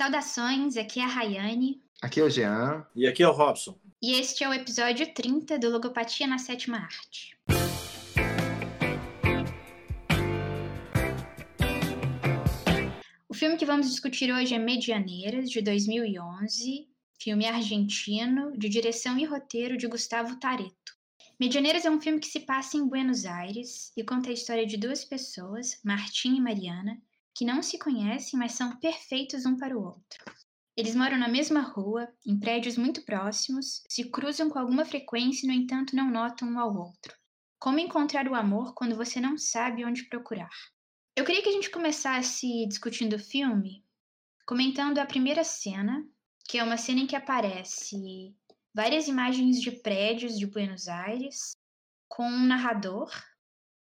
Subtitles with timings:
[0.00, 1.78] Saudações, aqui é a Rayane.
[2.00, 2.86] Aqui é o Jean.
[2.96, 3.78] E aqui é o Robson.
[4.00, 7.36] E este é o episódio 30 do Logopatia na Sétima Arte.
[13.28, 16.88] O filme que vamos discutir hoje é Medianeiras, de 2011,
[17.22, 20.96] filme argentino, de direção e roteiro de Gustavo Tareto.
[21.38, 24.78] Medianeiras é um filme que se passa em Buenos Aires e conta a história de
[24.78, 26.98] duas pessoas, Martim e Mariana,
[27.40, 30.22] que não se conhecem, mas são perfeitos um para o outro.
[30.76, 35.48] Eles moram na mesma rua, em prédios muito próximos, se cruzam com alguma frequência e,
[35.48, 37.16] no entanto, não notam um ao outro.
[37.58, 40.50] Como encontrar o amor quando você não sabe onde procurar?
[41.16, 43.82] Eu queria que a gente começasse discutindo o filme
[44.44, 46.06] comentando a primeira cena,
[46.46, 48.36] que é uma cena em que aparece
[48.74, 51.52] várias imagens de prédios de Buenos Aires,
[52.06, 53.10] com um narrador,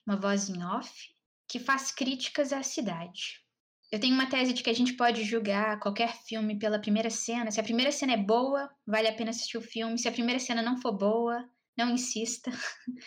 [0.05, 1.18] uma voz em off,
[1.49, 3.41] que faz críticas à cidade.
[3.91, 7.49] Eu tenho uma tese de que a gente pode julgar qualquer filme pela primeira cena.
[7.49, 9.97] Se a primeira cena é boa, vale a pena assistir o filme.
[9.97, 11.43] Se a primeira cena não for boa,
[11.75, 12.51] não insista.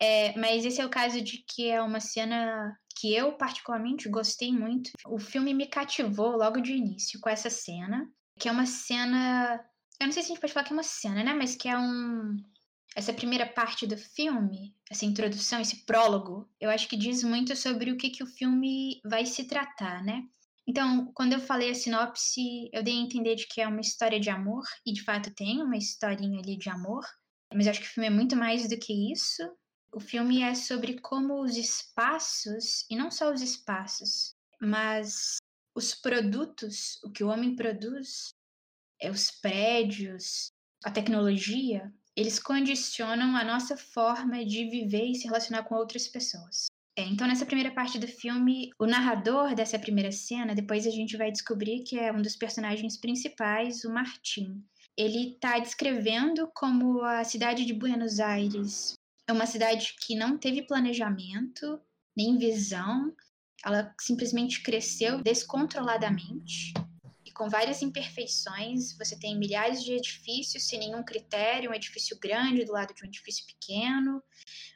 [0.00, 4.52] É, mas esse é o caso de que é uma cena que eu particularmente gostei
[4.52, 4.92] muito.
[5.04, 8.08] O filme me cativou logo de início com essa cena,
[8.38, 9.60] que é uma cena.
[10.00, 11.34] Eu não sei se a gente pode falar que é uma cena, né?
[11.34, 12.36] Mas que é um,
[12.94, 17.92] essa primeira parte do filme, essa introdução, esse prólogo, eu acho que diz muito sobre
[17.92, 20.24] o que, que o filme vai se tratar, né?
[20.66, 24.20] Então, quando eu falei a sinopse, eu dei a entender de que é uma história
[24.20, 27.06] de amor, e de fato tem uma historinha ali de amor,
[27.52, 29.42] mas acho que o filme é muito mais do que isso.
[29.90, 35.38] O filme é sobre como os espaços, e não só os espaços, mas
[35.74, 38.28] os produtos, o que o homem produz,
[39.00, 40.48] é os prédios,
[40.84, 46.66] a tecnologia, eles condicionam a nossa forma de viver e se relacionar com outras pessoas.
[46.96, 51.16] É, então, nessa primeira parte do filme, o narrador dessa primeira cena, depois a gente
[51.16, 54.64] vai descobrir que é um dos personagens principais, o Martim.
[54.96, 58.94] Ele está descrevendo como a cidade de Buenos Aires
[59.28, 61.80] é uma cidade que não teve planejamento,
[62.16, 63.14] nem visão,
[63.64, 66.72] ela simplesmente cresceu descontroladamente
[67.38, 68.98] com várias imperfeições.
[68.98, 73.06] Você tem milhares de edifícios sem nenhum critério, um edifício grande do lado de um
[73.06, 74.20] edifício pequeno,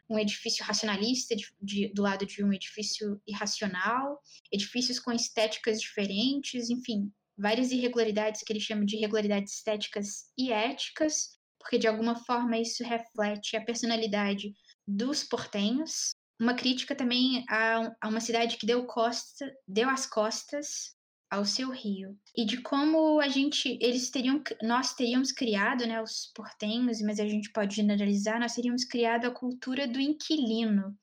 [0.08, 6.70] um edifício racionalista de, de, do lado de um edifício irracional, edifícios com estéticas diferentes,
[6.70, 12.58] enfim, várias irregularidades que ele chama de irregularidades estéticas e éticas, porque de alguma forma
[12.58, 14.54] isso reflete a personalidade
[14.86, 16.10] dos portenhos.
[16.40, 20.94] Uma crítica também a, a uma cidade que deu, costa, deu as costas
[21.32, 22.14] ao seu rio.
[22.36, 27.26] E de como a gente eles teriam nós teríamos criado né os portenhos mas a
[27.26, 30.94] gente pode generalizar nós teríamos criado a cultura do inquilino.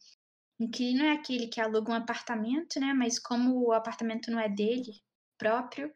[0.59, 5.01] Inquilino é aquele que aluga um apartamento né mas como o apartamento não é dele
[5.35, 5.91] próprio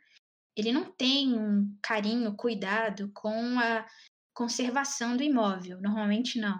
[0.57, 3.85] ele não tem um carinho cuidado com a
[4.33, 5.81] conservação do imóvel.
[5.81, 6.59] Normalmente não.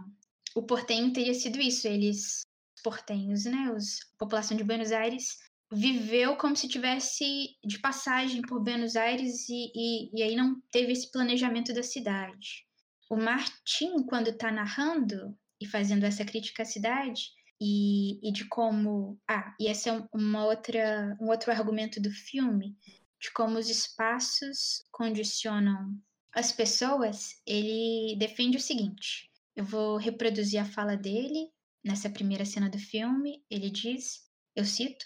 [0.56, 2.42] O portenho teria sido isso eles
[2.84, 5.40] portenhos né os a população de Buenos Aires
[5.74, 10.92] viveu como se tivesse de passagem por Buenos Aires e, e, e aí não teve
[10.92, 12.66] esse planejamento da cidade.
[13.10, 17.32] O Martin, quando está narrando e fazendo essa crítica à cidade,
[17.62, 19.18] e, e de como.
[19.28, 22.76] Ah, e esse é uma outra, um outro argumento do filme,
[23.22, 25.98] de como os espaços condicionam
[26.34, 31.50] as pessoas, ele defende o seguinte: eu vou reproduzir a fala dele
[31.84, 33.44] nessa primeira cena do filme.
[33.50, 34.22] Ele diz,
[34.56, 35.06] eu cito,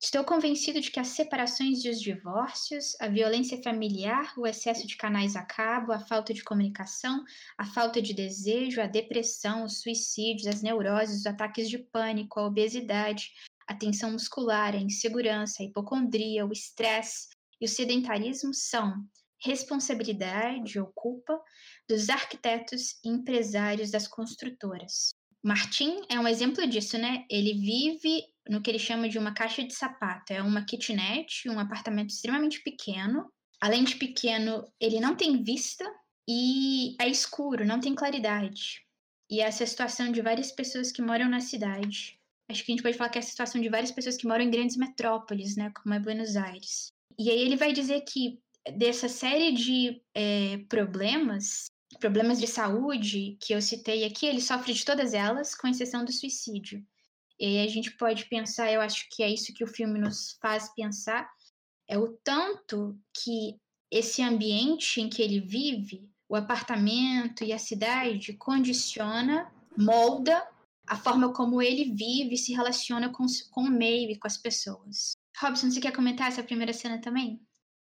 [0.00, 4.96] Estou convencido de que as separações e os divórcios, a violência familiar, o excesso de
[4.96, 7.24] canais a cabo, a falta de comunicação,
[7.58, 12.46] a falta de desejo, a depressão, os suicídios, as neuroses, os ataques de pânico, a
[12.46, 13.32] obesidade,
[13.66, 17.30] a tensão muscular, a insegurança, a hipocondria, o estresse
[17.60, 18.94] e o sedentarismo são
[19.42, 21.40] responsabilidade ou culpa
[21.88, 25.10] dos arquitetos e empresários das construtoras.
[25.42, 27.24] Martin é um exemplo disso, né?
[27.30, 30.32] Ele vive no que ele chama de uma caixa de sapato.
[30.32, 33.30] É uma kitnet, um apartamento extremamente pequeno.
[33.60, 35.84] Além de pequeno, ele não tem vista
[36.28, 38.82] e é escuro, não tem claridade.
[39.30, 42.18] E essa é a situação de várias pessoas que moram na cidade.
[42.50, 44.44] Acho que a gente pode falar que é a situação de várias pessoas que moram
[44.44, 46.92] em grandes metrópoles, né, como é Buenos Aires.
[47.18, 48.40] E aí ele vai dizer que
[48.76, 51.66] dessa série de é, problemas,
[52.00, 56.12] problemas de saúde que eu citei aqui, ele sofre de todas elas, com exceção do
[56.12, 56.82] suicídio.
[57.38, 60.72] E a gente pode pensar, eu acho que é isso que o filme nos faz
[60.74, 61.30] pensar,
[61.86, 63.56] é o tanto que
[63.90, 70.46] esse ambiente em que ele vive, o apartamento e a cidade, condiciona, molda
[70.86, 74.36] a forma como ele vive e se relaciona com, com o meio e com as
[74.36, 75.12] pessoas.
[75.40, 77.40] Robson, você quer comentar essa primeira cena também?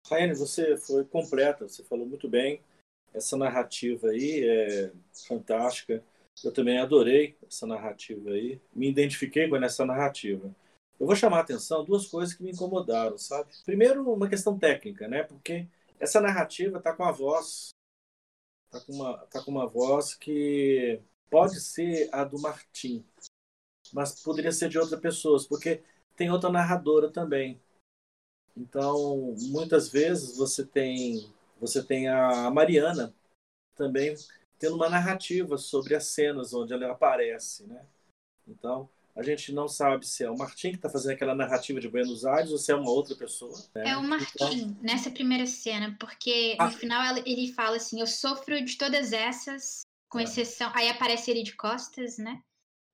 [0.07, 2.61] Raiane, você foi completa, você falou muito bem.
[3.13, 4.91] Essa narrativa aí é
[5.27, 6.03] fantástica.
[6.43, 8.59] Eu também adorei essa narrativa aí.
[8.73, 10.53] Me identifiquei com essa narrativa.
[10.99, 13.51] Eu vou chamar a atenção duas coisas que me incomodaram, sabe?
[13.65, 15.23] Primeiro, uma questão técnica, né?
[15.23, 15.67] Porque
[15.99, 17.69] essa narrativa está com a voz,
[18.65, 23.05] está com uma, tá com uma voz que pode ser a do Martim,
[23.93, 25.81] mas poderia ser de outras pessoas, porque
[26.15, 27.59] tem outra narradora também.
[28.55, 33.13] Então, muitas vezes você tem você tem a Mariana
[33.75, 34.15] também
[34.61, 37.83] tendo uma narrativa sobre as cenas onde ela aparece, né?
[38.47, 41.89] Então, a gente não sabe se é o Martim que está fazendo aquela narrativa de
[41.89, 43.57] Buenos Aires ou se é uma outra pessoa.
[43.73, 43.89] Né?
[43.89, 44.77] É o Martim, então...
[44.83, 46.65] nessa primeira cena, porque ah.
[46.65, 50.23] no final ele fala assim: Eu sofro de todas essas, com é.
[50.23, 50.71] exceção.
[50.75, 52.39] Aí aparece ele de costas, né?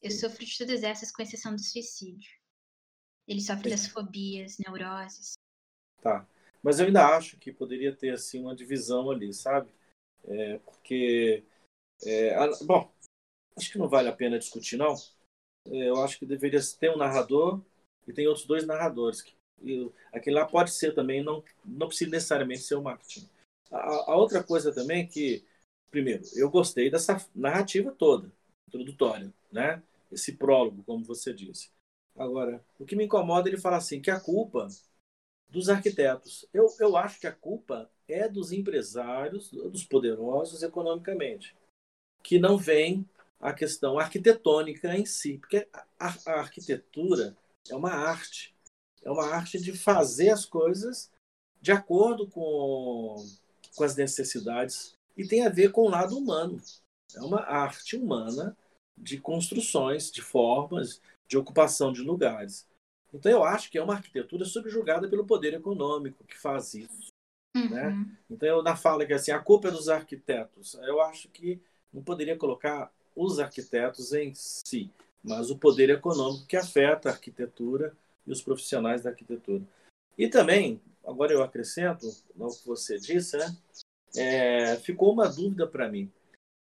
[0.01, 0.19] Eu Sim.
[0.19, 2.31] sofro de todas essas, com exceção do suicídio.
[3.27, 3.69] Ele sofre Sim.
[3.71, 5.33] das fobias, neuroses.
[6.01, 6.25] Tá.
[6.63, 9.69] Mas eu ainda acho que poderia ter assim uma divisão ali, sabe?
[10.23, 11.43] É, porque.
[12.03, 12.91] É, a, bom,
[13.57, 14.95] acho que não vale a pena discutir, não
[15.71, 17.61] é, eu acho que deveria ter um narrador
[18.07, 19.23] e tem outros dois narradores.
[19.61, 23.27] E aquele lá pode ser também, não, não precisa necessariamente ser o Martin.
[23.71, 25.43] A, a, outra coisa também é que,
[25.89, 28.31] primeiro, eu gostei dessa narrativa toda,
[28.67, 29.81] introdutória, né?
[30.11, 31.69] Esse prólogo, como você disse.
[32.15, 34.67] Agora, o que me incomoda, ele fala assim, que a culpa
[35.49, 36.45] dos arquitetos.
[36.53, 41.55] Eu, eu acho que a culpa é dos empresários, dos poderosos economicamente,
[42.23, 43.07] que não veem
[43.39, 45.67] a questão arquitetônica em si, porque
[45.99, 47.35] a, a arquitetura
[47.69, 48.55] é uma arte,
[49.03, 51.11] é uma arte de fazer as coisas
[51.61, 53.15] de acordo com,
[53.75, 56.61] com as necessidades e tem a ver com o lado humano.
[57.15, 58.55] É uma arte humana
[58.97, 62.67] de construções, de formas, de ocupação de lugares.
[63.13, 67.11] Então eu acho que é uma arquitetura subjugada pelo poder econômico que faz isso.
[67.55, 67.61] Né?
[67.63, 67.69] Uhum.
[67.69, 68.17] Né?
[68.29, 71.61] Então eu na fala que assim a culpa é dos arquitetos, eu acho que
[71.93, 74.91] não poderia colocar os arquitetos em si,
[75.23, 77.95] mas o poder econômico que afeta a arquitetura
[78.25, 79.63] e os profissionais da arquitetura.
[80.17, 82.05] E também, agora eu acrescento
[82.35, 83.55] no que você disse, né?
[84.15, 86.11] É, ficou uma dúvida para mim.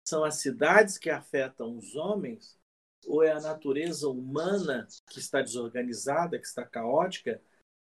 [0.06, 2.59] São as cidades que afetam os homens
[3.06, 7.41] ou é a natureza humana que está desorganizada, que está caótica,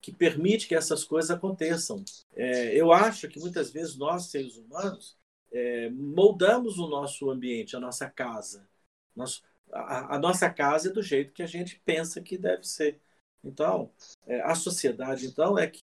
[0.01, 2.03] que permite que essas coisas aconteçam?
[2.33, 5.17] É, eu acho que muitas vezes nós, seres humanos,
[5.53, 8.67] é, moldamos o nosso ambiente, a nossa casa.
[9.15, 12.99] Nosso, a, a, nossa casa é do jeito que a gente pensa que deve ser.
[13.43, 13.91] Então,
[14.25, 15.79] é, a sociedade, então, é que,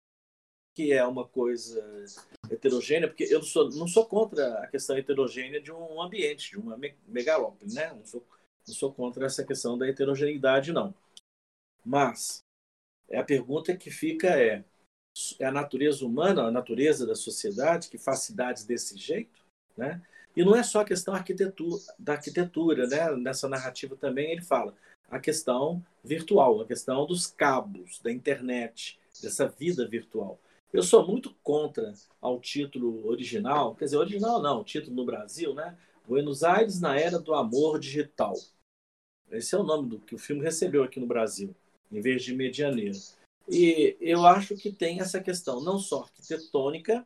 [0.76, 2.06] que é uma coisa
[2.50, 6.58] heterogênea, porque eu não sou, não sou contra a questão heterogênea de um ambiente, de
[6.58, 7.94] uma megalópole, né?
[7.94, 8.26] Não sou,
[8.68, 10.96] não sou contra essa questão da heterogeneidade, não.
[11.86, 12.44] Mas
[13.08, 14.64] é a pergunta que fica é,
[15.40, 19.49] é a natureza humana, a natureza da sociedade que faz cidades desse jeito?
[19.78, 20.02] Né?
[20.36, 23.12] E não é só a questão arquitetura, da arquitetura, né?
[23.18, 24.74] nessa narrativa também ele fala
[25.10, 30.40] a questão virtual, a questão dos cabos, da internet, dessa vida virtual.
[30.72, 35.76] Eu sou muito contra ao título original, quer dizer, original não, título no Brasil, né?
[36.08, 38.34] Buenos Aires na era do amor digital.
[39.32, 41.56] Esse é o nome do que o filme recebeu aqui no Brasil,
[41.92, 42.98] em vez de Medianeira.
[43.48, 47.06] E eu acho que tem essa questão não só arquitetônica,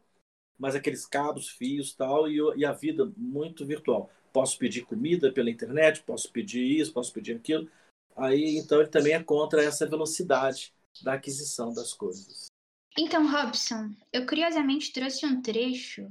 [0.63, 4.09] mas aqueles cabos, fios tal, e, e a vida muito virtual.
[4.31, 7.69] Posso pedir comida pela internet, posso pedir isso, posso pedir aquilo.
[8.15, 12.45] Aí, então, ele também é contra essa velocidade da aquisição das coisas.
[12.97, 16.07] Então, Robson, eu curiosamente trouxe um trecho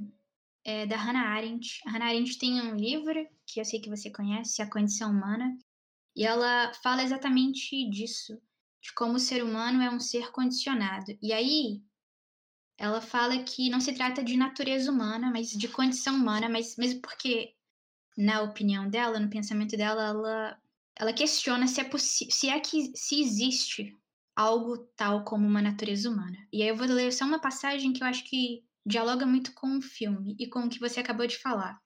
[0.63, 1.81] é, da Hannah Arendt.
[1.87, 5.57] A Hannah Arendt tem um livro que eu sei que você conhece, A Condição Humana,
[6.15, 8.39] e ela fala exatamente disso,
[8.79, 11.17] de como o ser humano é um ser condicionado.
[11.23, 11.81] E aí,
[12.77, 17.01] ela fala que não se trata de natureza humana, mas de condição humana, mas mesmo
[17.01, 17.53] porque,
[18.17, 20.61] na opinião dela, no pensamento dela, ela,
[20.95, 23.95] ela questiona se é, se é que se existe
[24.35, 26.37] algo tal como uma natureza humana.
[26.51, 29.77] E aí eu vou ler só uma passagem que eu acho que dialoga muito com
[29.77, 31.79] o filme e com o que você acabou de falar.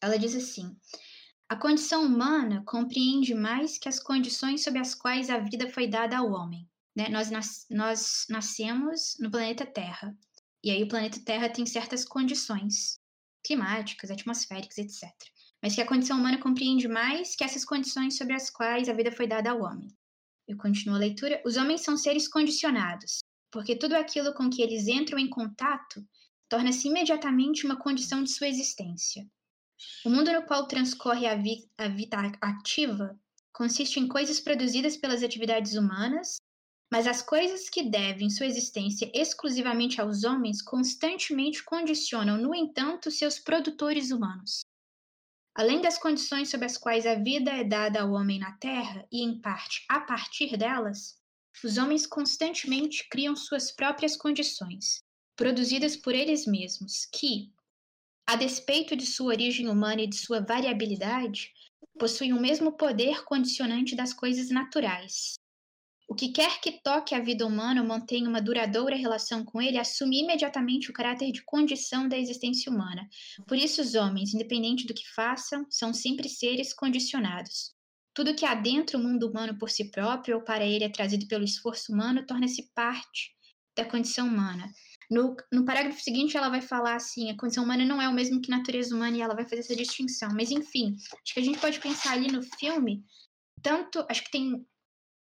[0.00, 0.76] Ela diz assim:
[1.48, 6.18] A condição humana compreende mais que as condições sob as quais a vida foi dada
[6.18, 6.68] ao homem.
[6.94, 7.08] Né?
[7.08, 10.16] Nós, nas, nós nascemos no planeta Terra.
[10.62, 12.98] E aí o planeta Terra tem certas condições
[13.44, 15.10] climáticas, atmosféricas, etc.
[15.62, 19.12] Mas que a condição humana compreende mais que essas condições sobre as quais a vida
[19.12, 19.88] foi dada ao homem.
[20.48, 21.42] Eu continuo a leitura.
[21.44, 23.20] Os homens são seres condicionados,
[23.50, 26.06] porque tudo aquilo com que eles entram em contato
[26.48, 29.26] torna-se imediatamente uma condição de sua existência.
[30.04, 33.18] O mundo no qual transcorre a, vi a vida ativa
[33.52, 36.36] consiste em coisas produzidas pelas atividades humanas
[36.90, 43.38] Mas as coisas que devem sua existência exclusivamente aos homens constantemente condicionam, no entanto, seus
[43.38, 44.60] produtores humanos.
[45.56, 49.22] Além das condições sob as quais a vida é dada ao homem na Terra, e
[49.22, 51.16] em parte a partir delas,
[51.62, 54.98] os homens constantemente criam suas próprias condições,
[55.36, 57.52] produzidas por eles mesmos, que,
[58.26, 61.52] a despeito de sua origem humana e de sua variabilidade,
[61.98, 65.34] possuem o mesmo poder condicionante das coisas naturais.
[66.06, 69.78] O que quer que toque a vida humana ou mantenha uma duradoura relação com ele
[69.78, 73.08] assume imediatamente o caráter de condição da existência humana.
[73.48, 77.74] Por isso, os homens, independente do que façam, são sempre seres condicionados.
[78.12, 81.42] Tudo que adentra o mundo humano por si próprio ou para ele é trazido pelo
[81.42, 83.34] esforço humano torna-se parte
[83.76, 84.70] da condição humana.
[85.10, 88.40] No, no parágrafo seguinte, ela vai falar assim: a condição humana não é o mesmo
[88.40, 90.30] que a natureza humana, e ela vai fazer essa distinção.
[90.34, 93.04] Mas, enfim, acho que a gente pode pensar ali no filme,
[93.62, 94.04] tanto.
[94.08, 94.64] Acho que tem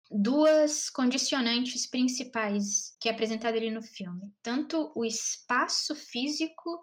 [0.09, 6.79] duas condicionantes principais que é apresentada ali no filme: tanto o espaço físico,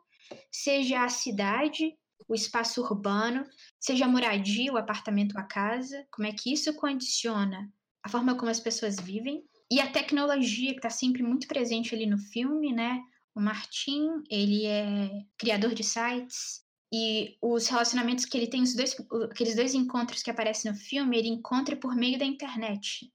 [0.51, 1.93] seja a cidade,
[2.29, 3.45] o espaço urbano,
[3.81, 7.71] seja a moradia, o apartamento, a casa, como é que isso condiciona
[8.03, 12.07] a forma como as pessoas vivem e a tecnologia que está sempre muito presente ali
[12.07, 13.03] no filme, né?
[13.35, 18.97] O Martin, ele é criador de sites e os relacionamentos que ele tem, os dois,
[19.31, 23.13] aqueles dois encontros que aparecem no filme, ele encontra por meio da internet.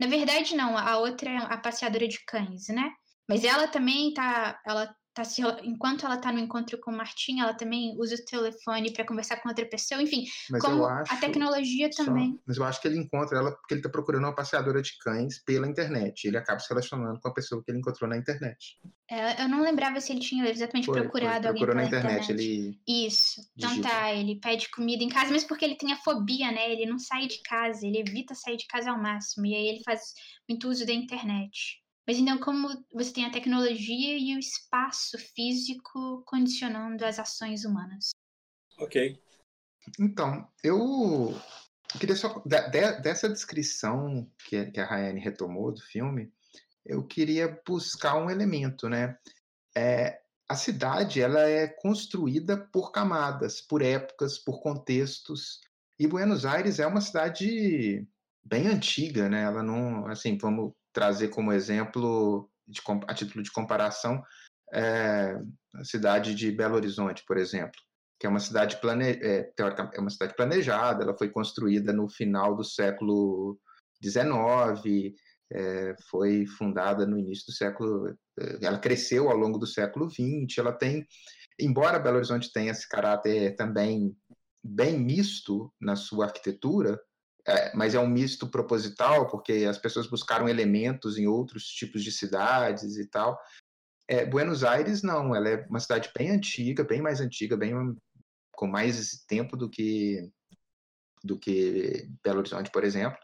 [0.00, 2.90] Na verdade, não, a outra é a passeadora de cães, né?
[3.28, 7.40] Mas ela também tá, ela tá se, enquanto ela está no encontro com o Martim,
[7.40, 11.16] ela também usa o telefone para conversar com outra pessoa, enfim, mas como acho, a
[11.18, 12.38] tecnologia só, também.
[12.46, 15.42] Mas eu acho que ele encontra ela porque ele está procurando uma passeadora de cães
[15.44, 16.26] pela internet.
[16.26, 18.78] Ele acaba se relacionando com a pessoa que ele encontrou na internet.
[19.10, 22.24] É, eu não lembrava se ele tinha exatamente foi, procurado foi, alguém pela na internet.
[22.24, 22.32] internet.
[22.32, 23.40] Ele Isso.
[23.56, 26.70] Então tá, ele pede comida em casa, mas porque ele tem a fobia, né?
[26.70, 29.46] Ele não sai de casa, ele evita sair de casa ao máximo.
[29.46, 30.00] E aí ele faz
[30.48, 31.79] muito uso da internet.
[32.10, 38.10] Mas então, como você tem a tecnologia e o espaço físico condicionando as ações humanas?
[38.80, 39.16] Ok.
[39.96, 41.32] Então, eu
[42.00, 42.42] queria só.
[42.44, 46.32] dessa descrição que, a Rayane retomou do filme,
[46.84, 49.16] eu queria buscar um elemento, né?
[49.76, 55.60] É, a cidade ela é construída por camadas, por épocas, por contextos.
[55.96, 58.04] E Buenos Aires é uma cidade
[58.42, 59.44] bem antiga, né?
[59.44, 64.22] Ela não, assim, vamos trazer como exemplo, de, a título de comparação,
[64.72, 65.36] é,
[65.74, 67.80] a cidade de Belo Horizonte, por exemplo,
[68.18, 69.52] que é uma cidade plane, é,
[69.94, 73.58] é uma cidade planejada, ela foi construída no final do século
[74.02, 75.14] XIX,
[75.52, 80.58] é, foi fundada no início do século, é, ela cresceu ao longo do século XX,
[80.58, 81.06] ela tem,
[81.58, 84.14] embora Belo Horizonte tenha esse caráter também
[84.62, 87.00] bem misto na sua arquitetura,
[87.46, 92.12] é, mas é um misto proposital, porque as pessoas buscaram elementos em outros tipos de
[92.12, 93.38] cidades e tal.
[94.08, 97.72] É, Buenos Aires, não, ela é uma cidade bem antiga, bem mais antiga, bem
[98.52, 100.30] com mais tempo do que,
[101.22, 103.18] do que Belo Horizonte, por exemplo.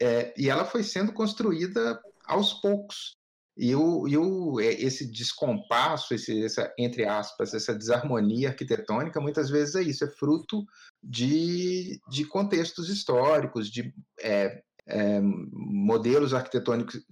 [0.00, 3.16] É, e ela foi sendo construída aos poucos.
[3.62, 9.50] E, o, e o, é, esse descompasso, esse, essa, entre aspas, essa desarmonia arquitetônica, muitas
[9.50, 10.64] vezes é isso, é fruto
[11.02, 17.02] de, de contextos históricos, de é, é, modelos arquitetônicos,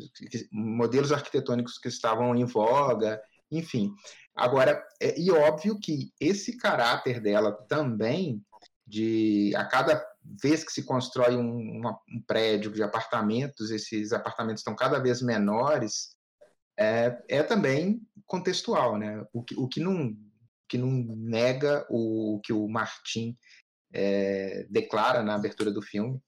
[0.51, 3.21] modelos arquitetônicos que estavam em voga,
[3.53, 3.93] enfim.
[4.35, 8.43] Agora, é, e óbvio que esse caráter dela também,
[8.87, 10.03] de a cada
[10.43, 16.17] vez que se constrói um, um prédio de apartamentos, esses apartamentos estão cada vez menores,
[16.79, 19.27] é, é também contextual, né?
[19.33, 20.17] O que, o que, não,
[20.69, 23.37] que não nega o que o Martin
[23.93, 26.21] é, declara na abertura do filme,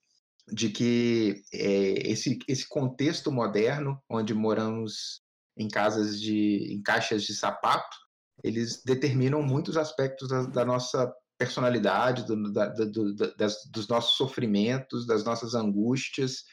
[0.52, 5.22] de que é, esse, esse contexto moderno, onde moramos
[5.56, 7.96] em casas de em caixas de sapato,
[8.42, 15.06] eles determinam muitos aspectos da, da nossa personalidade, do, da, do, das, dos nossos sofrimentos,
[15.06, 16.44] das nossas angústias.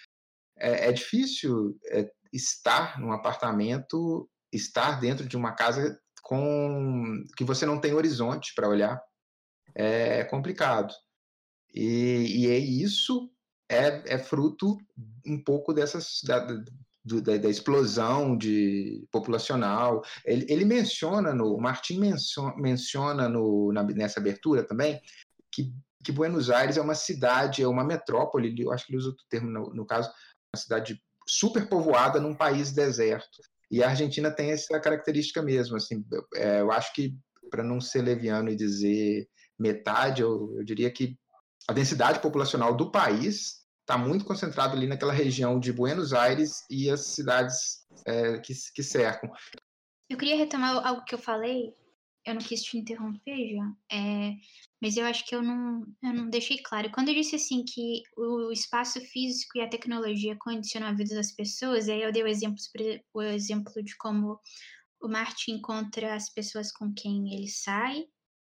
[0.58, 7.66] É, é difícil é, estar num apartamento, estar dentro de uma casa com que você
[7.66, 9.02] não tem horizonte para olhar,
[9.76, 10.94] é complicado.
[11.74, 13.30] E, e é isso
[13.70, 14.78] é, é, fruto
[15.26, 20.04] um pouco dessas da, da, da explosão de populacional.
[20.26, 22.00] Ele, ele, menciona no o Martin
[22.58, 25.02] menciona, no, na, nessa abertura também
[25.52, 28.56] que, que Buenos Aires é uma cidade, é uma metrópole.
[28.58, 30.10] Eu acho que ele usa outro termo no, no caso,
[30.54, 33.42] uma cidade super povoada num país deserto.
[33.70, 35.76] E a Argentina tem essa característica mesmo.
[35.76, 36.04] Assim,
[36.36, 37.16] é, eu acho que,
[37.50, 39.28] para não ser leviano e dizer
[39.60, 41.18] metade, eu, eu, diria que
[41.68, 46.90] a densidade populacional do país está muito concentrado ali naquela região de Buenos Aires e
[46.90, 49.30] as cidades é, que, que cercam.
[50.10, 51.74] Eu queria retomar algo que eu falei,
[52.28, 54.36] eu não quis te interromper, já, é,
[54.82, 56.92] mas eu acho que eu não, eu não deixei claro.
[56.92, 61.32] Quando eu disse assim que o espaço físico e a tecnologia condicionam a vida das
[61.32, 62.58] pessoas, aí eu dei o exemplo,
[63.14, 64.38] o exemplo de como
[65.02, 68.04] o Martin encontra as pessoas com quem ele sai,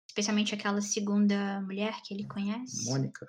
[0.06, 2.90] especialmente aquela segunda mulher que ele conhece.
[2.90, 3.26] Mônica.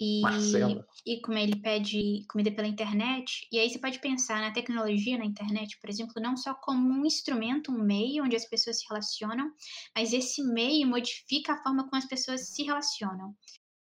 [0.00, 0.86] E, Marcela.
[1.04, 5.24] e como ele pede comida pela internet, e aí você pode pensar na tecnologia na
[5.24, 9.52] internet, por exemplo, não só como um instrumento, um meio onde as pessoas se relacionam,
[9.94, 13.34] mas esse meio modifica a forma como as pessoas se relacionam.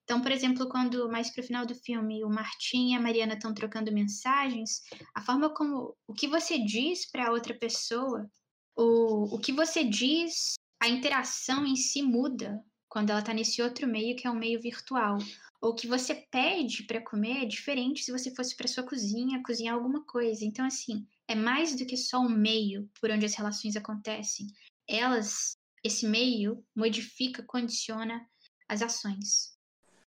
[0.05, 3.35] Então, por exemplo, quando mais para o final do filme o Martim e a Mariana
[3.35, 4.83] estão trocando mensagens,
[5.15, 8.31] a forma como o que você diz para outra pessoa,
[8.77, 12.63] o, o que você diz, a interação em si muda
[12.95, 15.19] quando ela está nesse outro meio que é um meio virtual.
[15.61, 19.75] Ou que você pede para comer é diferente se você fosse para sua cozinha cozinhar
[19.75, 20.45] alguma coisa.
[20.45, 24.47] Então, assim, é mais do que só um meio por onde as relações acontecem.
[24.89, 28.25] Elas, esse meio, modifica, condiciona
[28.69, 29.59] as ações.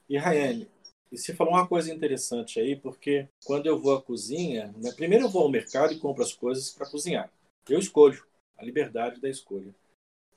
[0.09, 0.71] E Rayane,
[1.11, 5.25] e você falou uma coisa interessante aí, porque quando eu vou à cozinha, né, primeiro
[5.25, 7.29] eu vou ao mercado e compro as coisas para cozinhar.
[7.69, 8.25] Eu escolho,
[8.57, 9.75] a liberdade da escolha.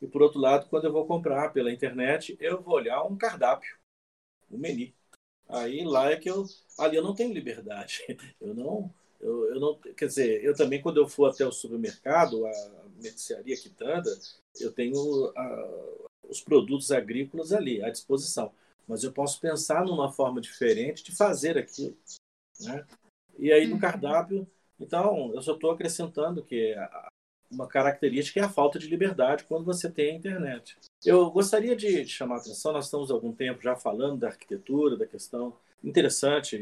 [0.01, 3.77] E por outro lado, quando eu vou comprar pela internet, eu vou olhar um cardápio,
[4.49, 4.91] um menu.
[5.47, 6.45] Aí lá é que eu.
[6.79, 8.03] Ali eu não tenho liberdade.
[8.39, 8.93] Eu não.
[9.19, 12.51] Eu, eu não quer dizer, eu também, quando eu for até o supermercado, a
[12.99, 14.09] mercearia quitanda,
[14.59, 18.51] eu tenho a, os produtos agrícolas ali à disposição.
[18.87, 21.95] Mas eu posso pensar numa forma diferente de fazer aquilo.
[22.61, 22.83] Né?
[23.37, 23.79] E aí no uhum.
[23.79, 24.47] cardápio,
[24.81, 26.73] então, eu só estou acrescentando que
[27.51, 30.77] uma característica é a falta de liberdade quando você tem a internet.
[31.05, 34.95] Eu gostaria de chamar a atenção, nós estamos há algum tempo já falando da arquitetura,
[34.95, 35.53] da questão
[35.83, 36.55] interessante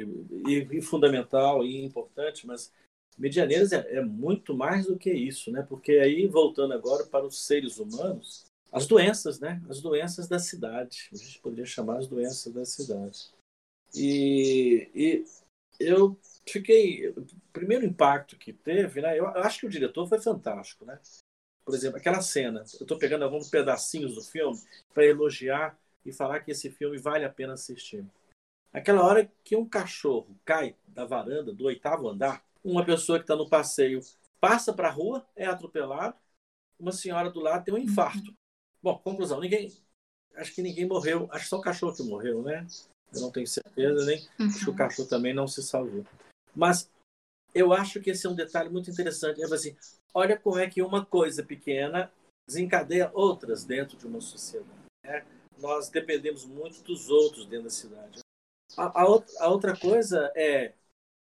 [0.47, 2.71] e, e fundamental e importante, mas
[3.19, 5.61] Medianeiras é, é, muito mais do que isso, né?
[5.67, 9.61] Porque aí, voltando agora para os seres humanos, as doenças, né?
[9.69, 11.09] As doenças da cidade.
[11.11, 13.27] A gente poderia chamar as doenças da cidade.
[13.93, 15.25] E, e
[15.81, 16.17] eu
[16.51, 17.09] fiquei.
[17.09, 19.17] O primeiro impacto que teve, né?
[19.17, 20.99] Eu acho que o diretor foi fantástico, né?
[21.65, 22.59] Por exemplo, aquela cena.
[22.79, 24.59] Eu estou pegando alguns pedacinhos do filme
[24.93, 28.05] para elogiar e falar que esse filme vale a pena assistir.
[28.71, 33.35] Aquela hora que um cachorro cai da varanda do oitavo andar, uma pessoa que está
[33.35, 34.01] no passeio
[34.39, 36.15] passa para a rua, é atropelado,
[36.79, 38.33] uma senhora do lado tem um infarto.
[38.81, 39.75] Bom, conclusão, ninguém,
[40.35, 42.65] acho que ninguém morreu, acho que só o cachorro que morreu, né?
[43.13, 44.45] Eu não tenho certeza, nem uhum.
[44.47, 46.05] acho que o cachorro também não se salvou.
[46.55, 46.89] Mas
[47.53, 49.41] eu acho que esse é um detalhe muito interessante.
[49.41, 49.75] É assim,
[50.13, 52.11] olha como é que uma coisa pequena
[52.47, 54.85] desencadeia outras dentro de uma sociedade.
[55.03, 55.25] Né?
[55.59, 58.19] Nós dependemos muito dos outros dentro da cidade.
[58.77, 60.73] A, a, outra, a outra coisa é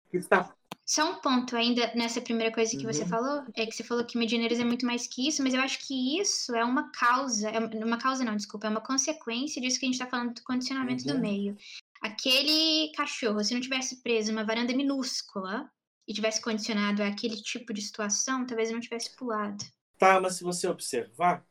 [0.09, 0.53] que está
[0.91, 2.91] só um ponto ainda nessa primeira coisa que uhum.
[2.91, 5.61] você falou, é que você falou que Medianeiros é muito mais que isso, mas eu
[5.61, 9.79] acho que isso é uma causa, é uma causa não, desculpa, é uma consequência disso
[9.79, 11.13] que a gente está falando do condicionamento uhum.
[11.13, 11.57] do meio.
[12.01, 15.69] Aquele cachorro, se não tivesse preso numa varanda minúscula
[16.07, 19.63] e tivesse condicionado àquele tipo de situação, talvez não tivesse pulado.
[19.99, 21.45] Tá, mas se você observar,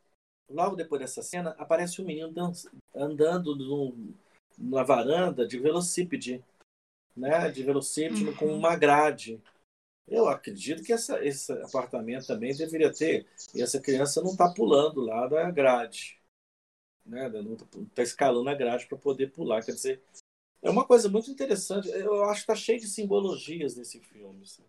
[0.49, 2.33] logo depois dessa cena, aparece um menino
[2.93, 4.13] andando num,
[4.57, 6.43] numa varanda de velocípede,
[7.15, 7.49] né?
[7.49, 8.35] De velocípede uhum.
[8.35, 9.41] com uma grade.
[10.07, 13.25] Eu acredito que essa, esse apartamento também deveria ter.
[13.55, 16.19] E essa criança não está pulando lá da grade.
[17.05, 17.29] Né?
[17.29, 19.63] Não está tá escalando a grade para poder pular.
[19.63, 20.03] Quer dizer,
[20.61, 21.89] é uma coisa muito interessante.
[21.89, 24.43] Eu acho que está cheio de simbologias nesse filme.
[24.43, 24.63] Assim.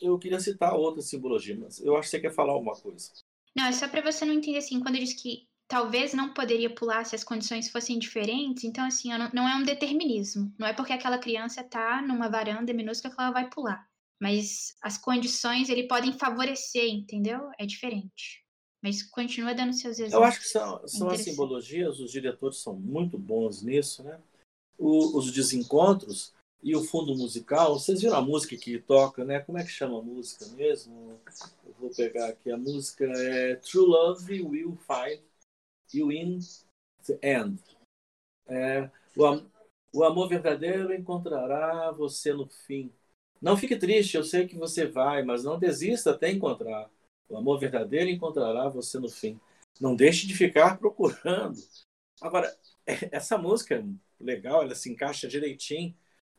[0.00, 3.10] Eu queria citar outra simbologia, mas eu acho que você quer falar alguma coisa.
[3.56, 6.72] Não, é só para você não entender assim, quando eu disse que talvez não poderia
[6.72, 10.52] pular se as condições fossem diferentes, então assim, não, não é um determinismo.
[10.58, 13.88] Não é porque aquela criança está numa varanda minúscula que ela vai pular.
[14.20, 17.50] Mas as condições ele podem favorecer, entendeu?
[17.58, 18.44] É diferente.
[18.82, 20.14] Mas continua dando seus exemplos.
[20.14, 24.18] Eu acho que são, são as simbologias, os diretores são muito bons nisso, né?
[24.80, 27.78] O, os desencontros e o fundo musical.
[27.78, 29.40] Vocês viram a música que toca, né?
[29.40, 31.20] Como é que chama a música mesmo?
[31.66, 32.50] Eu vou pegar aqui.
[32.50, 35.20] A música é True Love Will Find
[35.92, 36.38] You in
[37.06, 37.60] the End.
[38.48, 39.42] É, o,
[39.92, 42.90] o amor verdadeiro encontrará você no fim.
[43.40, 46.90] Não fique triste, eu sei que você vai, mas não desista até encontrar.
[47.28, 49.40] O amor verdadeiro encontrará você no fim.
[49.80, 51.58] Não deixe de ficar procurando.
[52.20, 52.54] Agora,
[53.12, 53.82] essa música
[54.20, 55.94] legal, ela se encaixa direitinho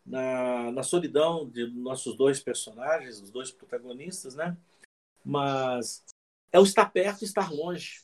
[0.06, 4.56] na, na solidão de nossos dois personagens, os dois protagonistas, né?
[5.24, 6.04] Mas
[6.52, 8.02] é o estar perto e estar longe,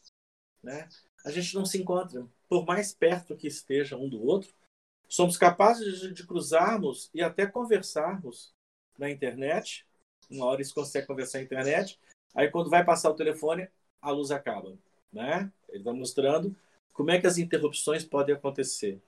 [0.64, 0.88] né?
[1.26, 4.54] A gente não se encontra, por mais perto que esteja um do outro,
[5.08, 8.54] Somos capazes de, de cruzarmos e até conversarmos
[8.98, 9.86] na internet.
[10.30, 11.98] Uma hora eles conseguem conversar na internet.
[12.36, 13.70] Aí, quando vai passar o telefone,
[14.02, 14.78] a luz acaba.
[15.12, 15.50] Né?
[15.70, 16.56] Ele está mostrando
[16.94, 19.00] como é que as interrupções podem acontecer.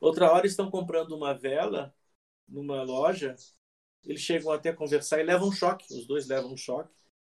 [0.00, 1.94] Outra hora estão comprando uma vela
[2.48, 3.36] numa loja,
[4.04, 6.90] eles chegam até conversar e levam um choque, os dois levam um choque,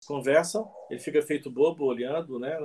[0.05, 2.57] conversam, ele fica feito bobo olhando, né?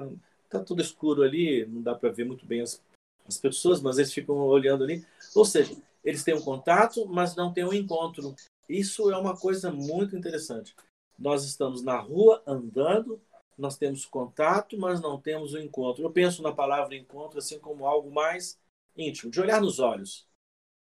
[0.49, 2.83] Tá tudo escuro ali, não dá para ver muito bem as,
[3.27, 5.05] as pessoas, mas eles ficam olhando ali.
[5.35, 5.75] Ou seja,
[6.05, 8.35] eles têm um contato, mas não têm um encontro.
[8.69, 10.75] Isso é uma coisa muito interessante.
[11.19, 13.21] Nós estamos na rua andando,
[13.57, 16.03] nós temos contato, mas não temos o um encontro.
[16.03, 18.59] Eu penso na palavra encontro assim como algo mais
[18.97, 20.29] íntimo, de olhar nos olhos,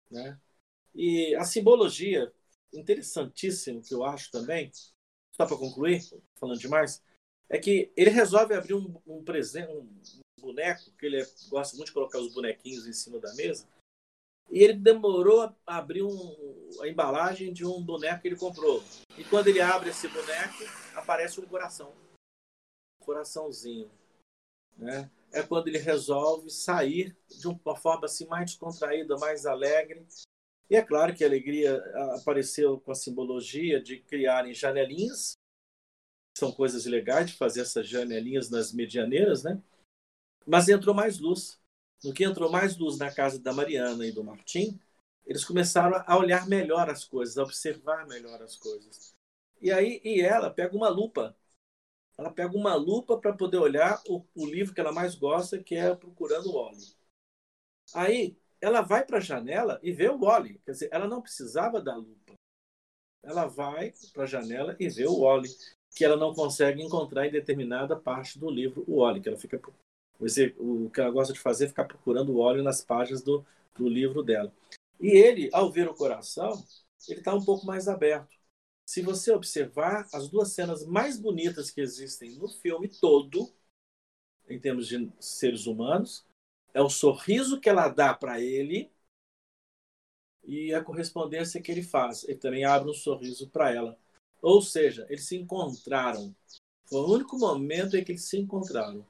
[0.09, 0.39] né?
[0.93, 2.31] E a simbologia,
[2.73, 4.71] interessantíssimo que eu acho também,
[5.31, 6.01] só para concluir,
[6.35, 7.03] falando demais,
[7.49, 11.93] é que ele resolve abrir um, um presente, um boneco, que ele gosta muito de
[11.93, 13.67] colocar os bonequinhos em cima da mesa,
[14.51, 18.83] e ele demorou a abrir um, a embalagem de um boneco que ele comprou.
[19.17, 20.63] E quando ele abre esse boneco,
[20.95, 21.91] aparece um coração.
[23.01, 23.89] Um coraçãozinho.
[24.77, 25.09] Né?
[25.33, 30.05] É quando ele resolve sair de uma forma assim mais descontraída, mais alegre,
[30.69, 31.77] e é claro que a alegria
[32.15, 35.33] apareceu com a simbologia de criarem janelinhas,
[36.37, 39.61] são coisas legais de fazer essas janelinhas nas medianeiras, né?
[40.47, 41.59] Mas entrou mais luz.
[42.03, 44.79] No que entrou mais luz na casa da Mariana e do Martim,
[45.25, 49.13] eles começaram a olhar melhor as coisas, a observar melhor as coisas.
[49.61, 51.37] E aí e ela pega uma lupa.
[52.17, 55.75] Ela pega uma lupa para poder olhar o, o, livro que ela mais gosta, que
[55.75, 56.79] é Procurando o Óleo.
[57.93, 60.59] Aí ela vai para a janela e vê o Wally.
[60.65, 62.33] Quer dizer, ela não precisava da lupa.
[63.23, 65.49] Ela vai para a janela e vê o Wally,
[65.95, 69.59] que ela não consegue encontrar em determinada parte do livro o Wally, que ela fica
[70.57, 73.45] o que ela gosta de fazer é ficar procurando o óleo nas páginas do,
[73.75, 74.53] do livro dela.
[74.99, 76.63] E ele, ao ver o coração,
[77.09, 78.37] ele está um pouco mais aberto.
[78.85, 83.53] Se você observar, as duas cenas mais bonitas que existem no filme todo,
[84.49, 86.25] em termos de seres humanos,
[86.73, 88.91] é o sorriso que ela dá para ele
[90.43, 92.23] e a correspondência que ele faz.
[92.25, 93.97] Ele também abre um sorriso para ela.
[94.41, 96.35] Ou seja, eles se encontraram.
[96.85, 99.05] Foi o único momento em que eles se encontraram.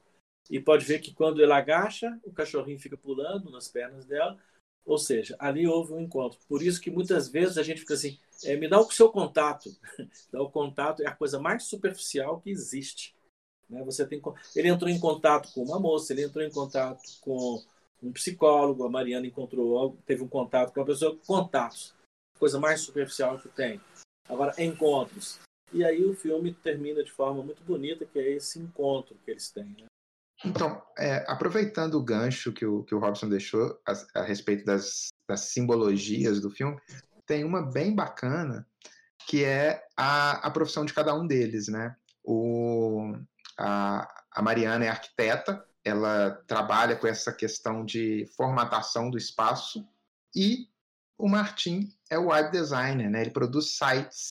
[0.50, 4.38] E pode ver que quando ele agacha, o cachorrinho fica pulando nas pernas dela.
[4.86, 6.40] Ou seja, ali houve um encontro.
[6.48, 9.70] Por isso que muitas vezes a gente fica assim, é, me dá o seu contato.
[10.32, 13.16] Dá o contato é a coisa mais superficial que existe.
[13.70, 13.84] Né?
[13.84, 14.22] Você tem,
[14.56, 17.64] ele entrou em contato com uma moça, ele entrou em contato com
[18.02, 21.94] um psicólogo, a Mariana encontrou, teve um contato com uma pessoa, contatos,
[22.38, 23.80] coisa mais superficial que tem.
[24.28, 25.40] Agora, encontros.
[25.72, 29.50] E aí o filme termina de forma muito bonita, que é esse encontro que eles
[29.50, 29.76] têm.
[29.80, 29.86] Né?
[30.46, 35.08] Então, é, aproveitando o gancho que o, que o Robson deixou a, a respeito das,
[35.28, 36.78] das simbologias do filme,
[37.26, 38.68] tem uma bem bacana
[39.26, 41.96] que é a, a profissão de cada um deles, né?
[42.24, 43.14] O,
[43.58, 49.88] a, a Mariana é arquiteta, ela trabalha com essa questão de formatação do espaço
[50.36, 50.68] e
[51.18, 53.22] o Martin é o web designer, né?
[53.22, 54.28] Ele produz sites,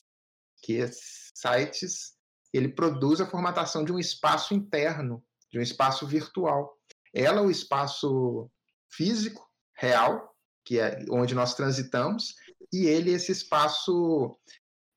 [0.61, 2.13] que é sites
[2.53, 6.75] ele produz a formatação de um espaço interno, de um espaço virtual.
[7.13, 8.49] Ela é o espaço
[8.89, 10.35] físico, real,
[10.65, 12.33] que é onde nós transitamos,
[12.71, 14.35] e ele esse espaço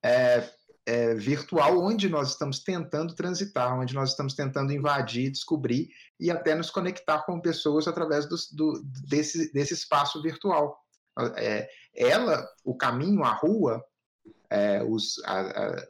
[0.02, 0.48] é,
[0.86, 6.54] é, virtual onde nós estamos tentando transitar, onde nós estamos tentando invadir, descobrir e até
[6.54, 10.80] nos conectar com pessoas através do, do desse, desse espaço virtual.
[11.36, 13.84] É, ela, o caminho, a rua,
[14.48, 15.86] é, os, a, a,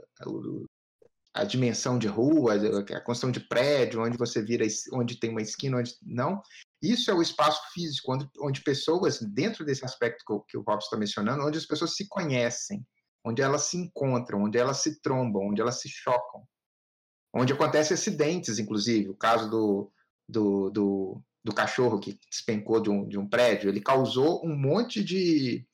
[1.41, 5.79] a, dimensão de rua, a construção de prédio, onde você vira, onde tem uma esquina,
[5.79, 6.43] onde não,
[6.83, 10.63] isso é o espaço físico, onde, onde pessoas, dentro desse aspecto que o, que o
[10.63, 12.87] Robson está mencionando, onde as pessoas se conhecem,
[13.25, 16.47] onde elas se encontram, onde elas se trombam, onde elas se chocam,
[17.35, 19.09] onde acontecem acidentes, inclusive.
[19.09, 19.93] O caso do,
[20.29, 25.03] do, do, do cachorro que despencou de um, de um prédio, ele causou um monte
[25.03, 25.67] de,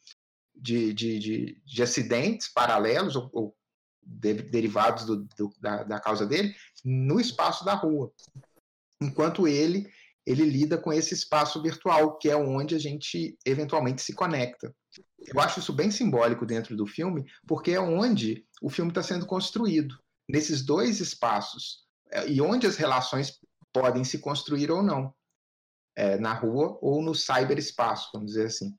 [0.54, 3.56] de, de, de, de acidentes paralelos ou, ou
[4.02, 8.12] de, derivados do, do, da, da causa dele no espaço da rua.
[9.00, 9.90] Enquanto ele
[10.24, 14.74] ele lida com esse espaço virtual, que é onde a gente eventualmente se conecta.
[15.18, 19.26] Eu acho isso bem simbólico dentro do filme, porque é onde o filme está sendo
[19.26, 23.40] construído, nesses dois espaços, é, e onde as relações
[23.72, 25.12] podem se construir ou não,
[25.96, 28.76] é, na rua ou no cyberespaço, vamos dizer assim.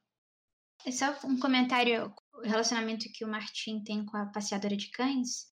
[0.86, 5.48] É só um comentário, relacionamento que o Martin tem com a passeadora de cães,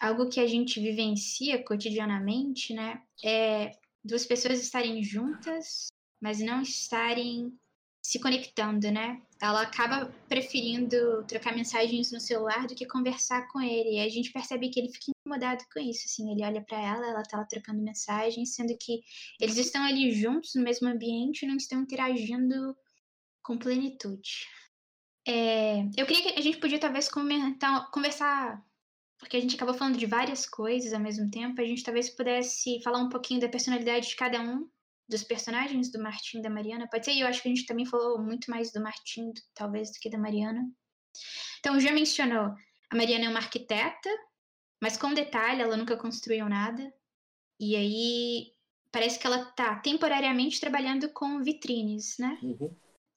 [0.00, 3.72] algo que a gente vivencia cotidianamente, né, é
[4.02, 5.88] duas pessoas estarem juntas,
[6.20, 7.52] mas não estarem
[8.02, 9.20] se conectando, né?
[9.40, 13.96] Ela acaba preferindo trocar mensagens no celular do que conversar com ele.
[13.96, 17.06] E a gente percebe que ele fica incomodado com isso, assim, ele olha para ela,
[17.06, 19.02] ela tá lá trocando mensagens, sendo que
[19.38, 22.74] eles estão ali juntos no mesmo ambiente e não estão interagindo
[23.42, 24.46] com plenitude.
[25.26, 28.64] É, eu queria que a gente podia talvez comentar, conversar,
[29.18, 32.82] porque a gente acabou falando de várias coisas ao mesmo tempo, a gente talvez pudesse
[32.82, 34.68] falar um pouquinho da personalidade de cada um
[35.08, 36.88] dos personagens do Martim e da Mariana.
[36.88, 39.98] Pode ser, eu acho que a gente também falou muito mais do Martim, talvez, do
[40.00, 40.62] que da Mariana.
[41.58, 42.54] Então, já mencionou,
[42.90, 44.08] a Mariana é uma arquiteta,
[44.80, 46.92] mas com detalhe, ela nunca construiu nada.
[47.58, 48.52] E aí,
[48.90, 52.38] parece que ela tá temporariamente trabalhando com vitrines, né?
[52.40, 52.74] Uhum.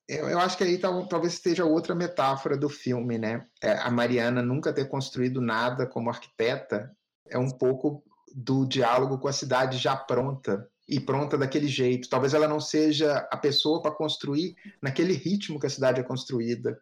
[0.07, 3.45] Eu, eu, acho que aí tal, talvez esteja outra metáfora do filme, né?
[3.61, 6.91] É, a Mariana nunca ter construído nada como arquiteta
[7.29, 8.03] é um pouco
[8.35, 12.09] do diálogo com a cidade já pronta e pronta daquele jeito.
[12.09, 16.77] Talvez ela não seja a pessoa para construir naquele ritmo que a cidade é construída,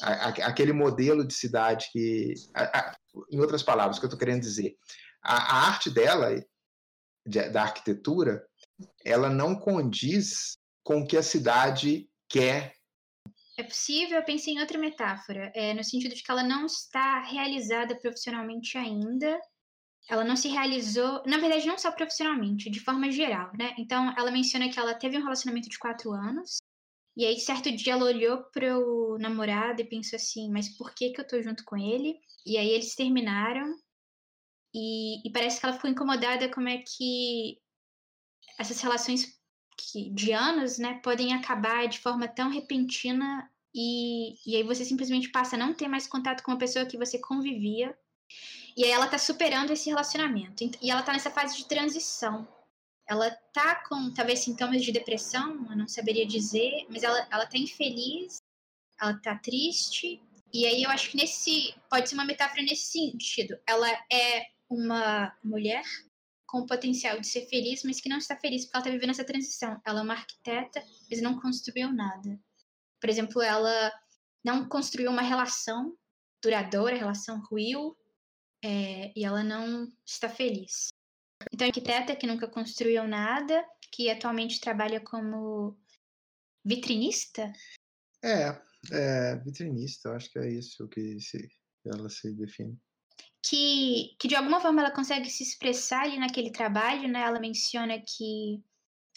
[0.00, 2.96] a, a, aquele modelo de cidade que, a,
[3.30, 4.76] em outras palavras, o que eu estou querendo dizer,
[5.22, 6.42] a, arte dela,
[7.26, 8.44] de, da arquitetura,
[9.04, 12.74] ela não condiz com o que a cidade quer.
[13.58, 17.20] É possível, eu pensei em outra metáfora, é, no sentido de que ela não está
[17.22, 19.38] realizada profissionalmente ainda,
[20.08, 23.74] ela não se realizou, na verdade, não só profissionalmente, de forma geral, né?
[23.78, 26.58] Então, ela menciona que ela teve um relacionamento de quatro anos,
[27.14, 31.10] e aí, certo dia, ela olhou para o namorado e pensou assim: mas por que,
[31.10, 32.18] que eu tô junto com ele?
[32.44, 33.76] E aí, eles terminaram,
[34.74, 37.58] e, e parece que ela ficou incomodada como é que
[38.58, 39.38] essas relações
[39.90, 45.30] que, de anos, né, podem acabar de forma tão repentina e, e aí você simplesmente
[45.30, 47.96] passa a não ter mais contato com uma pessoa que você convivia
[48.76, 50.64] e aí ela tá superando esse relacionamento.
[50.80, 52.48] E ela tá nessa fase de transição.
[53.06, 57.58] Ela tá com talvez sintomas de depressão, eu não saberia dizer, mas ela, ela tá
[57.58, 58.40] infeliz,
[59.00, 60.22] ela tá triste.
[60.52, 61.74] E aí eu acho que nesse.
[61.90, 63.58] Pode ser uma metáfora nesse sentido.
[63.66, 65.82] Ela é uma mulher
[66.52, 69.10] com o potencial de ser feliz, mas que não está feliz porque ela está vivendo
[69.10, 69.80] essa transição.
[69.86, 72.38] Ela é uma arquiteta, mas não construiu nada.
[73.00, 73.90] Por exemplo, ela
[74.44, 75.96] não construiu uma relação
[76.42, 77.96] duradoura, relação ruiu,
[78.62, 80.88] é, e ela não está feliz.
[81.50, 85.80] Então, arquiteta que nunca construiu nada, que atualmente trabalha como
[86.62, 87.50] vitrinista?
[88.22, 88.60] É,
[88.92, 91.48] é vitrinista, acho que é isso que se,
[91.86, 92.78] ela se define.
[93.44, 97.22] Que, que de alguma forma ela consegue se expressar ali naquele trabalho, né?
[97.22, 98.62] Ela menciona que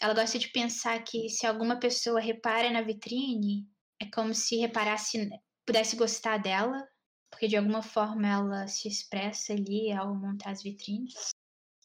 [0.00, 3.66] ela gosta de pensar que se alguma pessoa repara na vitrine,
[4.00, 5.30] é como se reparasse,
[5.64, 6.86] pudesse gostar dela,
[7.30, 11.30] porque de alguma forma ela se expressa ali ao montar as vitrines.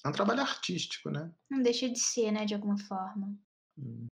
[0.03, 1.31] É um trabalho artístico, né?
[1.49, 3.37] Não deixa de ser, né, de alguma forma.
[3.77, 4.07] Hum.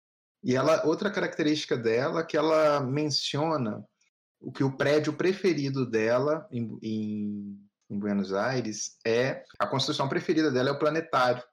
[0.43, 3.85] E ela, outra característica dela que ela menciona
[4.39, 10.51] o que o prédio preferido dela em, em, em Buenos Aires é a construção preferida
[10.51, 11.43] dela é o planetário.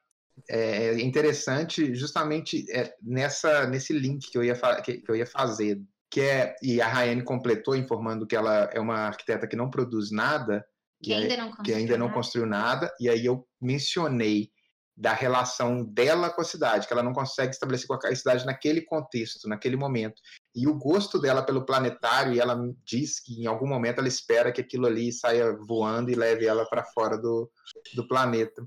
[0.48, 5.26] É, é interessante justamente é, nessa nesse link que eu ia que, que eu ia
[5.26, 5.80] fazer
[6.14, 10.12] que é, e a Rayane completou informando que ela é uma arquiteta que não produz
[10.12, 10.64] nada,
[11.02, 14.48] que, ainda, não que ainda não construiu nada, e aí eu mencionei
[14.96, 18.80] da relação dela com a cidade, que ela não consegue estabelecer com a cidade naquele
[18.80, 20.20] contexto, naquele momento.
[20.54, 24.52] E o gosto dela pelo planetário, e ela diz que em algum momento ela espera
[24.52, 27.50] que aquilo ali saia voando e leve ela para fora do,
[27.94, 28.64] do planeta.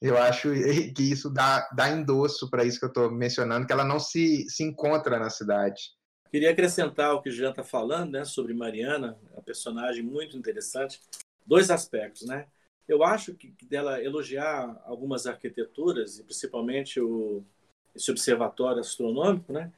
[0.00, 0.48] Eu acho
[0.94, 4.48] que isso dá, dá endosso para isso que eu estou mencionando, que ela não se,
[4.48, 5.96] se encontra na cidade.
[6.30, 11.00] Queria acrescentar o que o Jean está falando, né, sobre Mariana, a personagem muito interessante.
[11.46, 12.46] Dois aspectos, né?
[12.88, 17.44] Eu acho que dela elogiar algumas arquiteturas e principalmente o,
[17.94, 19.70] esse observatório astronômico, né,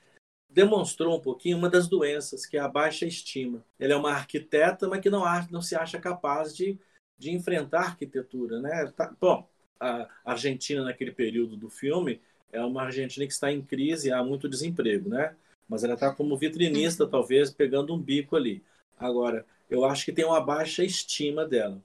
[0.48, 3.64] demonstrou um pouquinho uma das doenças que é a baixa estima.
[3.78, 6.78] Ela é uma arquiteta, mas que não, não se acha capaz de,
[7.18, 8.92] de enfrentar a arquitetura, né?
[8.96, 12.20] Tá, bom, a Argentina naquele período do filme
[12.52, 15.36] é uma Argentina que está em crise, há muito desemprego, né?
[15.70, 17.10] mas ela está como vitrinista, uhum.
[17.10, 18.60] talvez, pegando um bico ali.
[18.98, 21.80] Agora, eu acho que tem uma baixa estima dela.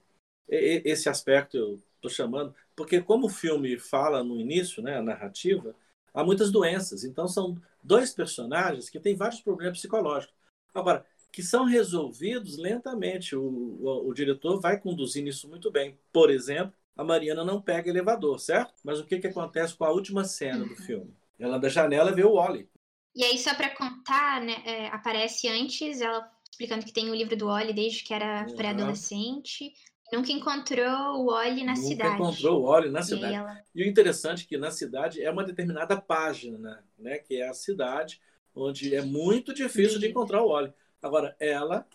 [0.47, 5.75] Esse aspecto eu estou chamando, porque como o filme fala no início, né, a narrativa,
[6.13, 7.03] há muitas doenças.
[7.03, 10.35] Então, são dois personagens que têm vários problemas psicológicos.
[10.73, 11.05] Agora,
[11.35, 13.35] que são resolvidos lentamente.
[13.35, 15.99] O, o, o diretor vai conduzindo isso muito bem.
[16.13, 18.73] Por exemplo, a Mariana não pega elevador, certo?
[18.81, 20.77] Mas o que, que acontece com a última cena do uhum.
[20.77, 21.13] filme?
[21.37, 22.69] Ela da janela vê o Wally.
[23.13, 27.35] E aí, só para contar, né, é, aparece antes ela explicando que tem o livro
[27.35, 28.55] do Oli desde que era uhum.
[28.55, 29.73] pré-adolescente.
[30.11, 32.11] Nunca encontrou o Oli na Nunca cidade.
[32.11, 33.33] Nunca encontrou o Oli na cidade.
[33.33, 33.63] E, ela...
[33.73, 37.17] e, o interessante é que na cidade é uma determinada página, né?
[37.17, 38.21] que é a cidade
[38.53, 40.73] onde é muito difícil de encontrar o óleo.
[41.01, 41.85] Agora, ela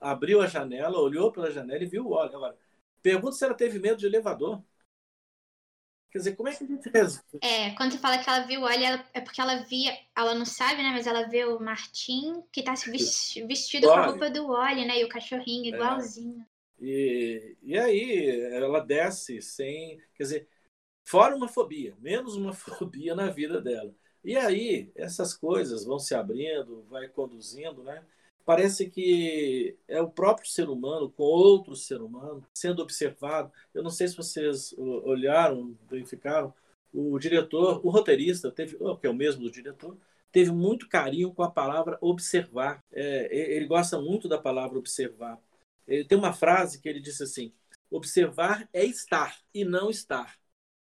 [0.00, 2.36] abriu a janela, olhou pela janela e viu o óleo.
[2.36, 2.56] Agora,
[3.02, 4.62] pergunta se ela teve medo de elevador.
[6.10, 7.38] Quer dizer, como é que a gente resolve?
[7.42, 10.34] É, quando você fala que ela viu o óleo, ela, é porque ela via, ela
[10.34, 10.90] não sabe, né?
[10.90, 15.00] Mas ela vê o Martim que tá vestido com a roupa do óleo, né?
[15.00, 15.76] E o cachorrinho É.
[15.76, 16.46] igualzinho.
[16.80, 19.98] E, e aí ela desce sem.
[20.14, 20.48] Quer dizer,
[21.04, 23.94] fora uma fobia, menos uma fobia na vida dela.
[24.24, 28.04] E aí essas coisas vão se abrindo, vai conduzindo, né?
[28.44, 33.50] Parece que é o próprio ser humano com outro ser humano sendo observado.
[33.74, 36.54] Eu não sei se vocês olharam, verificaram.
[36.92, 39.96] O diretor, o roteirista, teve, que é o mesmo do diretor,
[40.32, 42.82] teve muito carinho com a palavra observar.
[42.92, 45.40] É, ele gosta muito da palavra observar.
[45.86, 47.52] Ele tem uma frase que ele disse assim:
[47.90, 50.36] observar é estar e não estar,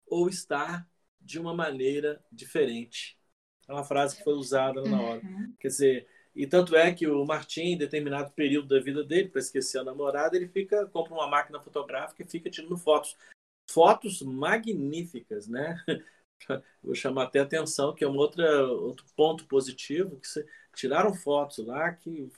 [0.07, 0.89] ou estar
[1.21, 3.19] de uma maneira diferente.
[3.69, 5.21] É uma frase que foi usada na hora.
[5.23, 5.55] Uhum.
[5.61, 9.41] Quer dizer, e tanto é que o Martim, em determinado período da vida dele, para
[9.41, 13.17] esquecer a namorada, ele fica compra uma máquina fotográfica e fica tirando fotos.
[13.71, 15.77] Fotos magníficas, né?
[16.83, 20.29] Vou chamar até a atenção que é um outra, outro ponto positivo, que
[20.75, 22.31] tiraram fotos lá que,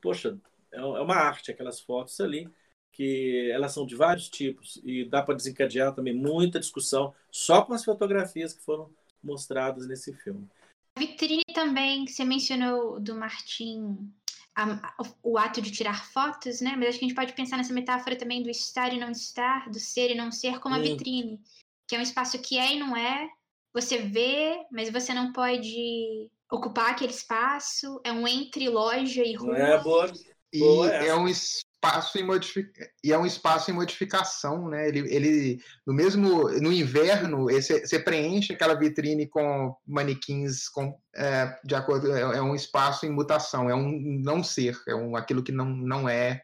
[0.00, 0.38] poxa,
[0.72, 2.48] é é uma arte aquelas fotos ali,
[2.92, 7.72] que elas são de vários tipos e dá para desencadear também muita discussão só com
[7.74, 8.90] as fotografias que foram
[9.22, 10.48] mostradas nesse filme.
[10.96, 14.12] A vitrine também, você mencionou do Martim
[14.54, 16.74] a- o ato de tirar fotos, né?
[16.76, 19.70] Mas acho que a gente pode pensar nessa metáfora também do estar e não estar,
[19.70, 21.40] do ser e não ser, como a vitrine,
[21.86, 23.28] que é um espaço que é e não é.
[23.72, 28.00] Você vê, mas você não pode ocupar aquele espaço.
[28.04, 29.56] É um entre loja e Não rua.
[29.56, 30.06] é boa?
[30.52, 32.70] E é um espaço em modific...
[33.04, 34.88] e é um espaço em modificação, né?
[34.88, 41.58] Ele, ele no mesmo no inverno esse, você preenche aquela vitrine com manequins com é,
[41.64, 43.90] de acordo é, é um espaço em mutação, é um
[44.22, 46.42] não ser, é um aquilo que não, não é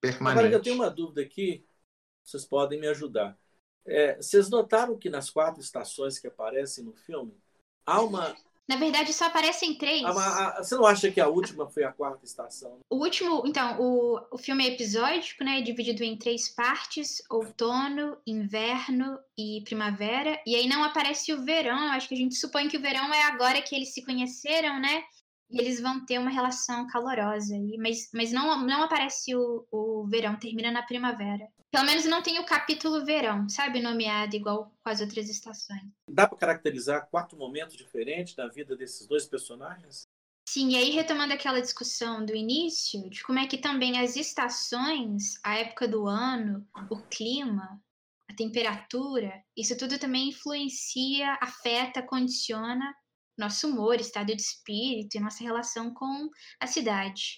[0.00, 0.40] permanente.
[0.40, 1.64] Agora, eu tenho uma dúvida aqui,
[2.24, 3.36] vocês podem me ajudar.
[3.86, 7.32] É, vocês notaram que nas quatro estações que aparecem no filme,
[7.86, 8.36] há uma.
[8.68, 10.04] Na verdade, só aparecem três.
[10.04, 12.78] há uma há- você não acha que a última foi a quarta estação?
[12.90, 15.62] O último, então, o, o filme é episódico, né?
[15.62, 20.38] Dividido em três partes: outono, inverno e primavera.
[20.46, 21.78] E aí não aparece o verão.
[21.86, 24.78] Eu acho que a gente supõe que o verão é agora que eles se conheceram,
[24.78, 25.02] né?
[25.50, 27.78] E eles vão ter uma relação calorosa aí.
[27.78, 31.48] Mas, mas não, não aparece o, o verão, termina na primavera.
[31.70, 33.80] Pelo menos não tem o capítulo verão, sabe?
[33.80, 35.82] Nomeado igual com as outras estações.
[36.08, 40.08] Dá para caracterizar quatro momentos diferentes da vida desses dois personagens?
[40.48, 45.38] Sim, e aí retomando aquela discussão do início, de como é que também as estações,
[45.44, 47.78] a época do ano, o clima,
[48.30, 52.94] a temperatura, isso tudo também influencia, afeta, condiciona
[53.36, 57.36] nosso humor, estado de espírito e nossa relação com a cidade.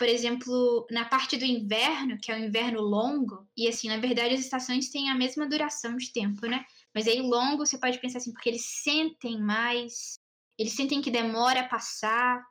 [0.00, 4.34] Por exemplo, na parte do inverno, que é o inverno longo, e assim, na verdade
[4.34, 6.64] as estações têm a mesma duração de tempo, né?
[6.94, 10.18] Mas aí longo você pode pensar assim, porque eles sentem mais
[10.60, 12.44] eles sentem que demora a passar.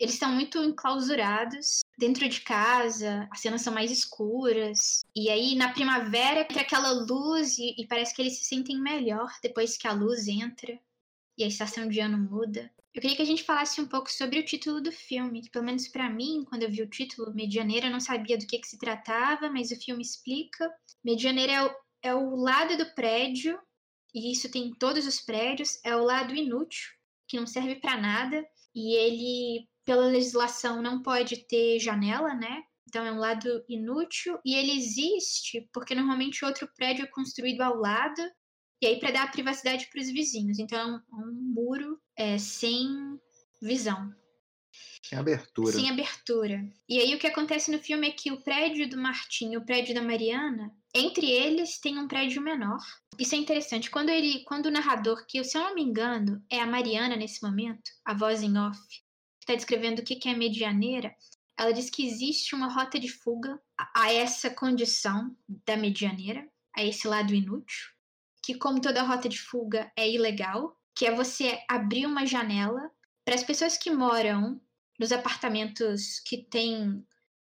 [0.00, 5.04] Eles estão muito enclausurados dentro de casa, as cenas são mais escuras.
[5.14, 9.30] E aí, na primavera, entra aquela luz e, e parece que eles se sentem melhor
[9.40, 10.76] depois que a luz entra
[11.38, 12.68] e a estação de ano muda.
[12.96, 15.66] Eu queria que a gente falasse um pouco sobre o título do filme, que pelo
[15.66, 18.66] menos para mim, quando eu vi o título Medianeira, eu não sabia do que, que
[18.66, 20.66] se tratava, mas o filme explica.
[21.04, 23.60] Medianeira é o, é o lado do prédio,
[24.14, 26.88] e isso tem em todos os prédios, é o lado inútil,
[27.28, 28.42] que não serve para nada
[28.74, 32.62] e ele pela legislação não pode ter janela, né?
[32.88, 37.76] Então é um lado inútil e ele existe porque normalmente outro prédio é construído ao
[37.76, 38.22] lado
[38.80, 40.58] e aí para dar privacidade para os vizinhos.
[40.58, 43.18] Então é um, um muro é, sem
[43.62, 44.12] visão,
[45.02, 45.72] Sem abertura.
[45.72, 46.62] sem abertura.
[46.88, 49.64] E aí o que acontece no filme é que o prédio do Martim e o
[49.64, 52.80] prédio da Mariana, entre eles tem um prédio menor.
[53.18, 53.90] Isso é interessante.
[53.90, 57.42] Quando ele, quando o narrador, que se eu não me engano é a Mariana nesse
[57.42, 59.04] momento, a voz em off, que
[59.40, 61.14] está descrevendo o que que é medianeira,
[61.58, 65.34] ela diz que existe uma rota de fuga a, a essa condição
[65.66, 66.46] da medianeira,
[66.76, 67.95] a esse lado inútil,
[68.46, 72.92] que como toda rota de fuga é ilegal, que é você abrir uma janela
[73.24, 74.60] para as pessoas que moram
[75.00, 77.04] nos apartamentos que têm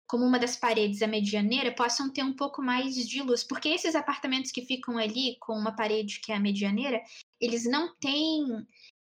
[0.08, 3.94] como uma das paredes a medianeira possam ter um pouco mais de luz, porque esses
[3.94, 7.00] apartamentos que ficam ali com uma parede que é a medianeira,
[7.40, 8.44] eles não têm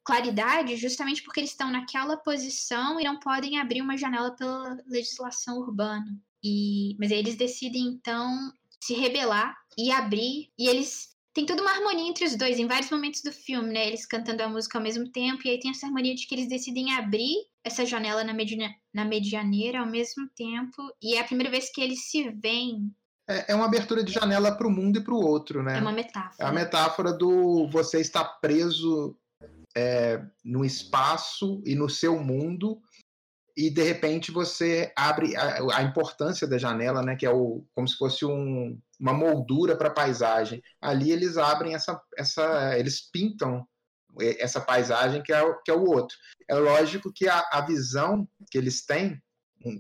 [0.05, 5.57] claridade justamente porque eles estão naquela posição e não podem abrir uma janela pela legislação
[5.57, 6.17] urbana.
[6.41, 11.71] E mas aí eles decidem então se rebelar e abrir e eles tem toda uma
[11.71, 13.87] harmonia entre os dois em vários momentos do filme, né?
[13.87, 16.47] Eles cantando a música ao mesmo tempo, e aí tem essa harmonia de que eles
[16.47, 21.49] decidem abrir essa janela na, media, na medianeira ao mesmo tempo, e é a primeira
[21.49, 22.93] vez que eles se veem.
[23.27, 25.77] É, é uma abertura de janela para o mundo e para o outro, né?
[25.77, 26.35] É uma metáfora.
[26.37, 29.17] É a metáfora do você estar preso
[29.75, 32.79] é, no espaço e no seu mundo
[33.55, 37.87] e de repente você abre a, a, importância da janela, né, que é o, como
[37.87, 40.61] se fosse um, uma moldura para a paisagem.
[40.81, 43.67] Ali eles abrem essa, essa, eles pintam
[44.39, 46.17] essa paisagem que é, que é o outro.
[46.47, 49.21] É lógico que a, a visão que eles têm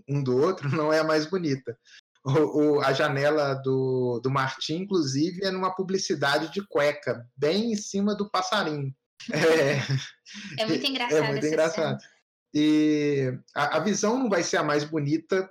[0.07, 1.77] um, do outro não é a mais bonita.
[2.25, 7.75] O, o, a janela do, do Martim, inclusive, é numa publicidade de cueca, bem em
[7.75, 8.95] cima do passarinho.
[9.31, 9.77] É,
[10.61, 11.23] é muito engraçado.
[11.23, 12.01] É muito engraçado.
[12.01, 12.12] Cena.
[12.53, 15.49] E a, a visão não vai ser a mais bonita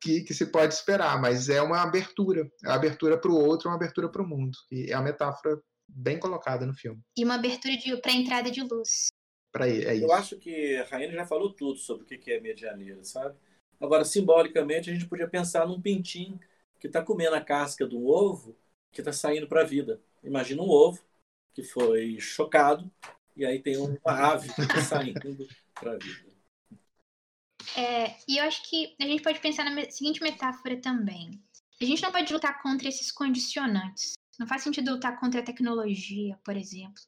[0.00, 2.50] que, que, se pode esperar, mas é uma abertura.
[2.64, 4.58] A abertura para o outro é uma abertura para o mundo.
[4.70, 7.00] E é uma metáfora bem colocada no filme.
[7.16, 9.08] E uma abertura para a entrada de luz.
[9.52, 10.04] Para é isso.
[10.04, 13.36] Eu acho que a Rainha já falou tudo sobre o que é medianeira, sabe?
[13.78, 16.40] Agora, simbolicamente, a gente podia pensar num pintinho
[16.80, 18.56] que está comendo a casca de um ovo
[18.90, 20.00] que está saindo para a vida.
[20.22, 21.00] Imagina um ovo
[21.52, 22.90] que foi chocado
[23.36, 24.48] e aí tem uma ave
[24.88, 26.31] saindo para a vida.
[27.76, 31.42] É, e eu acho que a gente pode pensar na seguinte metáfora também.
[31.80, 34.12] A gente não pode lutar contra esses condicionantes.
[34.38, 37.02] Não faz sentido lutar contra a tecnologia, por exemplo,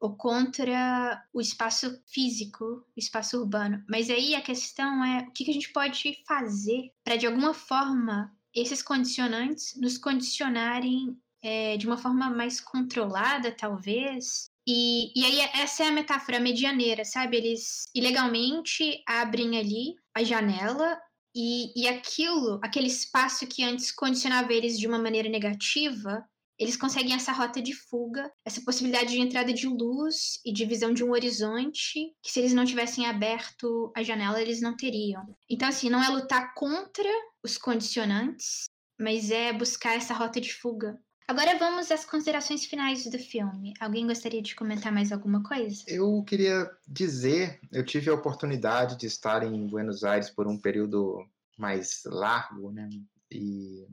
[0.00, 3.84] ou contra o espaço físico, o espaço urbano.
[3.88, 8.34] Mas aí a questão é o que a gente pode fazer para, de alguma forma,
[8.54, 15.84] esses condicionantes nos condicionarem é, de uma forma mais controlada, talvez, e, e aí, essa
[15.84, 17.36] é a metáfora medianeira, sabe?
[17.36, 20.98] Eles ilegalmente abrem ali a janela
[21.34, 26.24] e, e aquilo, aquele espaço que antes condicionava eles de uma maneira negativa,
[26.58, 30.94] eles conseguem essa rota de fuga, essa possibilidade de entrada de luz e de visão
[30.94, 35.22] de um horizonte que se eles não tivessem aberto a janela eles não teriam.
[35.50, 37.08] Então assim, não é lutar contra
[37.42, 38.64] os condicionantes,
[38.98, 40.96] mas é buscar essa rota de fuga.
[41.26, 43.72] Agora vamos às considerações finais do filme.
[43.80, 45.82] Alguém gostaria de comentar mais alguma coisa?
[45.88, 51.26] Eu queria dizer, eu tive a oportunidade de estar em Buenos Aires por um período
[51.56, 52.88] mais largo, né?
[53.32, 53.86] E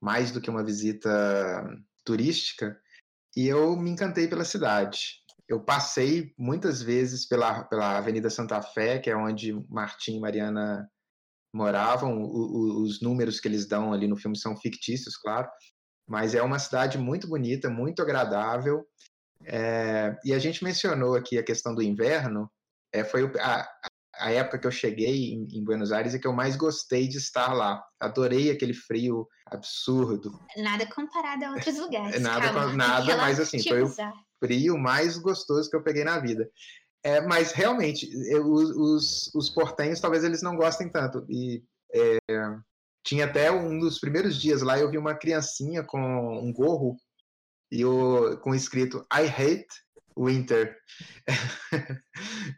[0.00, 1.64] mais do que uma visita
[2.04, 2.78] turística,
[3.36, 5.22] e eu me encantei pela cidade.
[5.48, 10.88] Eu passei muitas vezes pela, pela Avenida Santa Fé, que é onde Martim e Mariana
[11.52, 12.22] moravam.
[12.22, 15.48] O, o, os números que eles dão ali no filme são fictícios, claro,
[16.06, 18.86] mas é uma cidade muito bonita, muito agradável.
[19.44, 22.50] É, e a gente mencionou aqui a questão do inverno,
[22.92, 23.68] é, foi a,
[24.18, 27.18] a época que eu cheguei em, em, Buenos Aires e que eu mais gostei de
[27.18, 27.82] estar lá.
[28.00, 30.38] Adorei aquele frio absurdo.
[30.56, 32.20] Nada comparado a outros lugares.
[32.20, 33.92] nada, calma, nada mas assim, foi o
[34.38, 36.48] frio mais gostoso que eu peguei na vida.
[37.02, 41.26] É, mas realmente, eu, os, os portenhos talvez eles não gostem tanto.
[41.28, 42.16] E é,
[43.04, 46.00] tinha até um dos primeiros dias lá, eu vi uma criancinha com
[46.38, 46.96] um gorro
[47.70, 49.66] e o, com escrito I hate
[50.16, 50.76] winter.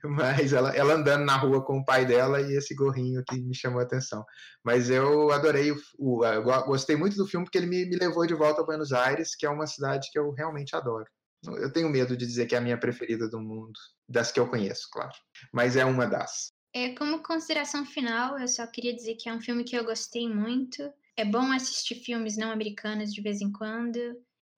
[0.04, 3.54] Mas ela, ela andando na rua com o pai dela e esse gorrinho que me
[3.54, 4.24] chamou a atenção.
[4.62, 8.34] Mas eu adorei, o, o gostei muito do filme porque ele me, me levou de
[8.34, 11.06] volta a Buenos Aires, que é uma cidade que eu realmente adoro.
[11.44, 13.78] Eu tenho medo de dizer que é a minha preferida do mundo,
[14.08, 15.12] das que eu conheço, claro.
[15.52, 16.55] Mas é uma das.
[16.76, 20.28] É, como consideração final, eu só queria dizer que é um filme que eu gostei
[20.28, 20.82] muito.
[21.16, 23.96] É bom assistir filmes não americanos de vez em quando.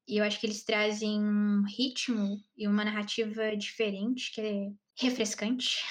[0.08, 5.84] E eu acho que eles trazem um ritmo e uma narrativa diferente, que é refrescante.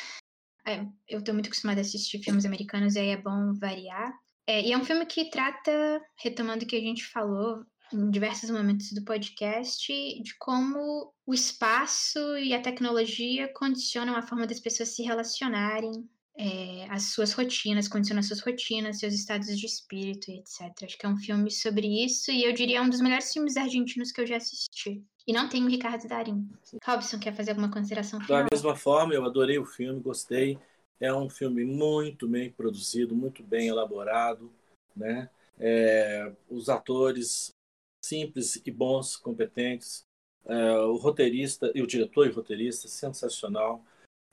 [0.65, 4.11] É, eu estou muito acostumada a assistir filmes americanos, e aí é bom variar.
[4.45, 5.71] É, e é um filme que trata,
[6.21, 9.87] retomando o que a gente falou em diversos momentos do podcast,
[10.21, 16.05] de como o espaço e a tecnologia condicionam a forma das pessoas se relacionarem,
[16.37, 20.71] é, as suas rotinas, condiciona as suas rotinas, seus estados de espírito e etc.
[20.83, 24.11] Acho que é um filme sobre isso e eu diria um dos melhores filmes argentinos
[24.11, 25.03] que eu já assisti.
[25.25, 26.47] E não tem o Ricardo Darim.
[26.85, 28.43] Robson, quer fazer alguma consideração final?
[28.43, 30.59] Da mesma forma, eu adorei o filme, gostei.
[30.99, 34.51] É um filme muito bem produzido, muito bem elaborado,
[34.95, 35.29] né?
[35.59, 37.49] É, os atores
[38.05, 40.05] simples e bons, competentes.
[40.45, 43.83] É, o roteirista e o diretor e o roteirista sensacional.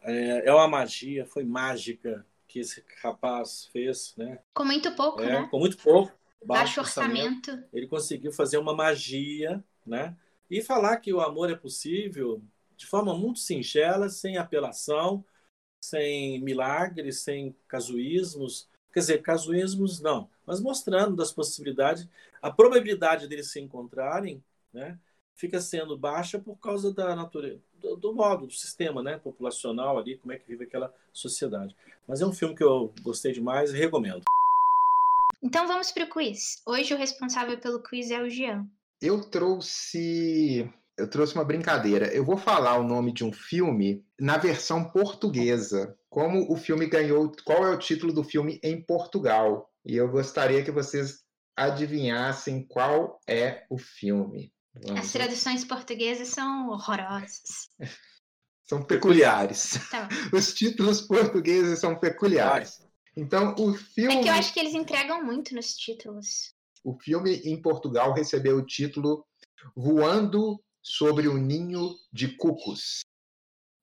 [0.05, 4.38] É, é uma magia, foi mágica que esse rapaz fez, né?
[4.55, 5.48] Com muito pouco, é, né?
[5.50, 6.12] Com muito pouco.
[6.44, 7.50] Baixo, baixo orçamento.
[7.50, 7.68] orçamento.
[7.72, 10.16] Ele conseguiu fazer uma magia, né?
[10.50, 12.42] E falar que o amor é possível
[12.76, 15.24] de forma muito singela, sem apelação,
[15.82, 18.68] sem milagres, sem casuísmos.
[18.92, 22.09] Quer dizer, casuísmos não, mas mostrando das possibilidades,
[22.40, 24.42] a probabilidade deles se encontrarem,
[24.72, 24.98] né?
[25.34, 30.16] fica sendo baixa por causa da natureza, do, do, modo, do sistema né, populacional ali,
[30.16, 31.76] como é que vive aquela sociedade.
[32.09, 34.22] Mas é um filme que eu gostei demais e recomendo.
[35.43, 36.62] Então vamos para o quiz.
[36.66, 38.66] Hoje o responsável pelo quiz é o Jean.
[39.03, 40.70] Eu trouxe.
[40.97, 42.07] Eu trouxe uma brincadeira.
[42.07, 45.95] Eu vou falar o nome de um filme na versão portuguesa.
[46.09, 47.30] Como o filme ganhou.
[47.45, 49.68] Qual é o título do filme em Portugal?
[49.85, 51.18] E eu gostaria que vocês
[51.57, 54.53] adivinhassem qual é o filme.
[54.98, 57.70] As traduções portuguesas são horrorosas.
[58.66, 59.78] São peculiares.
[59.90, 62.82] Tá Os títulos portugueses são peculiares.
[63.14, 64.16] Então, o filme.
[64.16, 66.54] É que eu acho que eles entregam muito nos títulos.
[66.82, 69.26] O filme em Portugal recebeu o título
[69.76, 73.00] Voando sobre o Ninho de Cucos.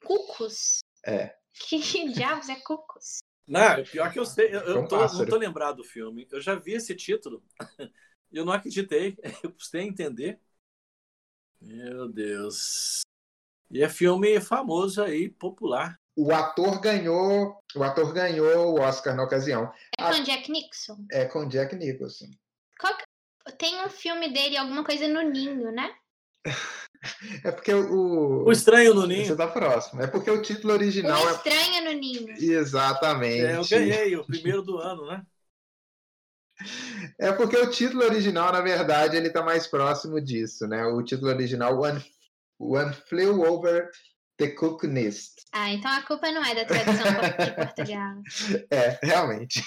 [0.04, 0.80] Cucos?
[1.06, 1.36] É.
[1.54, 1.78] Que
[2.12, 3.20] diabos é Cucos?
[3.48, 6.28] Não, pior que eu sei, eu, eu tô, não tô lembrado do filme.
[6.32, 7.44] Eu já vi esse título
[8.32, 9.18] e eu não acreditei.
[9.44, 10.40] Eu custei entender.
[11.62, 13.02] Meu Deus.
[13.70, 15.98] E é filme famoso aí, popular.
[16.16, 19.72] O ator ganhou, o ator ganhou o Oscar na ocasião.
[19.98, 20.20] É com A...
[20.20, 21.06] Jack Nicholson.
[21.12, 22.26] É com Jack Nicholson.
[22.80, 23.54] Que...
[23.58, 25.94] Tem um filme dele, alguma coisa no ninho, né?
[27.44, 28.44] É porque o.
[28.46, 29.26] O Estranho no Ninho.
[29.26, 30.04] Você tá próximo.
[30.04, 31.32] É porque o título original o é.
[31.32, 32.30] Estranho no Ninho.
[32.38, 33.44] Exatamente.
[33.44, 35.24] É, eu ganhei, o primeiro do ano, né?
[37.20, 40.86] É porque o título original, na verdade, ele tá mais próximo disso, né?
[40.86, 42.04] O título original, One,
[42.60, 43.90] One Flew Over
[44.38, 45.44] The Cook Nest.
[45.54, 48.16] Ah, então a culpa não é da tradução de Portugal.
[48.72, 49.64] É, realmente.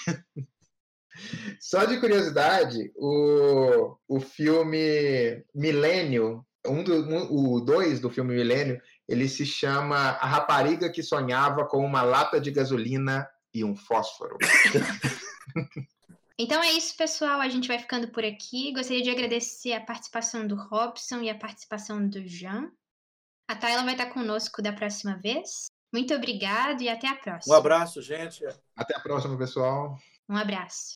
[1.61, 8.81] Só de curiosidade, o, o filme Milênio, um do, um, o 2 do filme Milênio,
[9.07, 14.37] ele se chama A Rapariga que Sonhava com uma Lata de Gasolina e um Fósforo.
[16.37, 17.39] Então é isso, pessoal.
[17.39, 18.73] A gente vai ficando por aqui.
[18.73, 22.71] Gostaria de agradecer a participação do Robson e a participação do Jean.
[23.47, 25.67] A Tayla vai estar conosco da próxima vez.
[25.93, 27.55] Muito obrigado e até a próxima.
[27.55, 28.43] Um abraço, gente.
[28.75, 29.97] Até a próxima, pessoal.
[30.27, 30.95] Um abraço.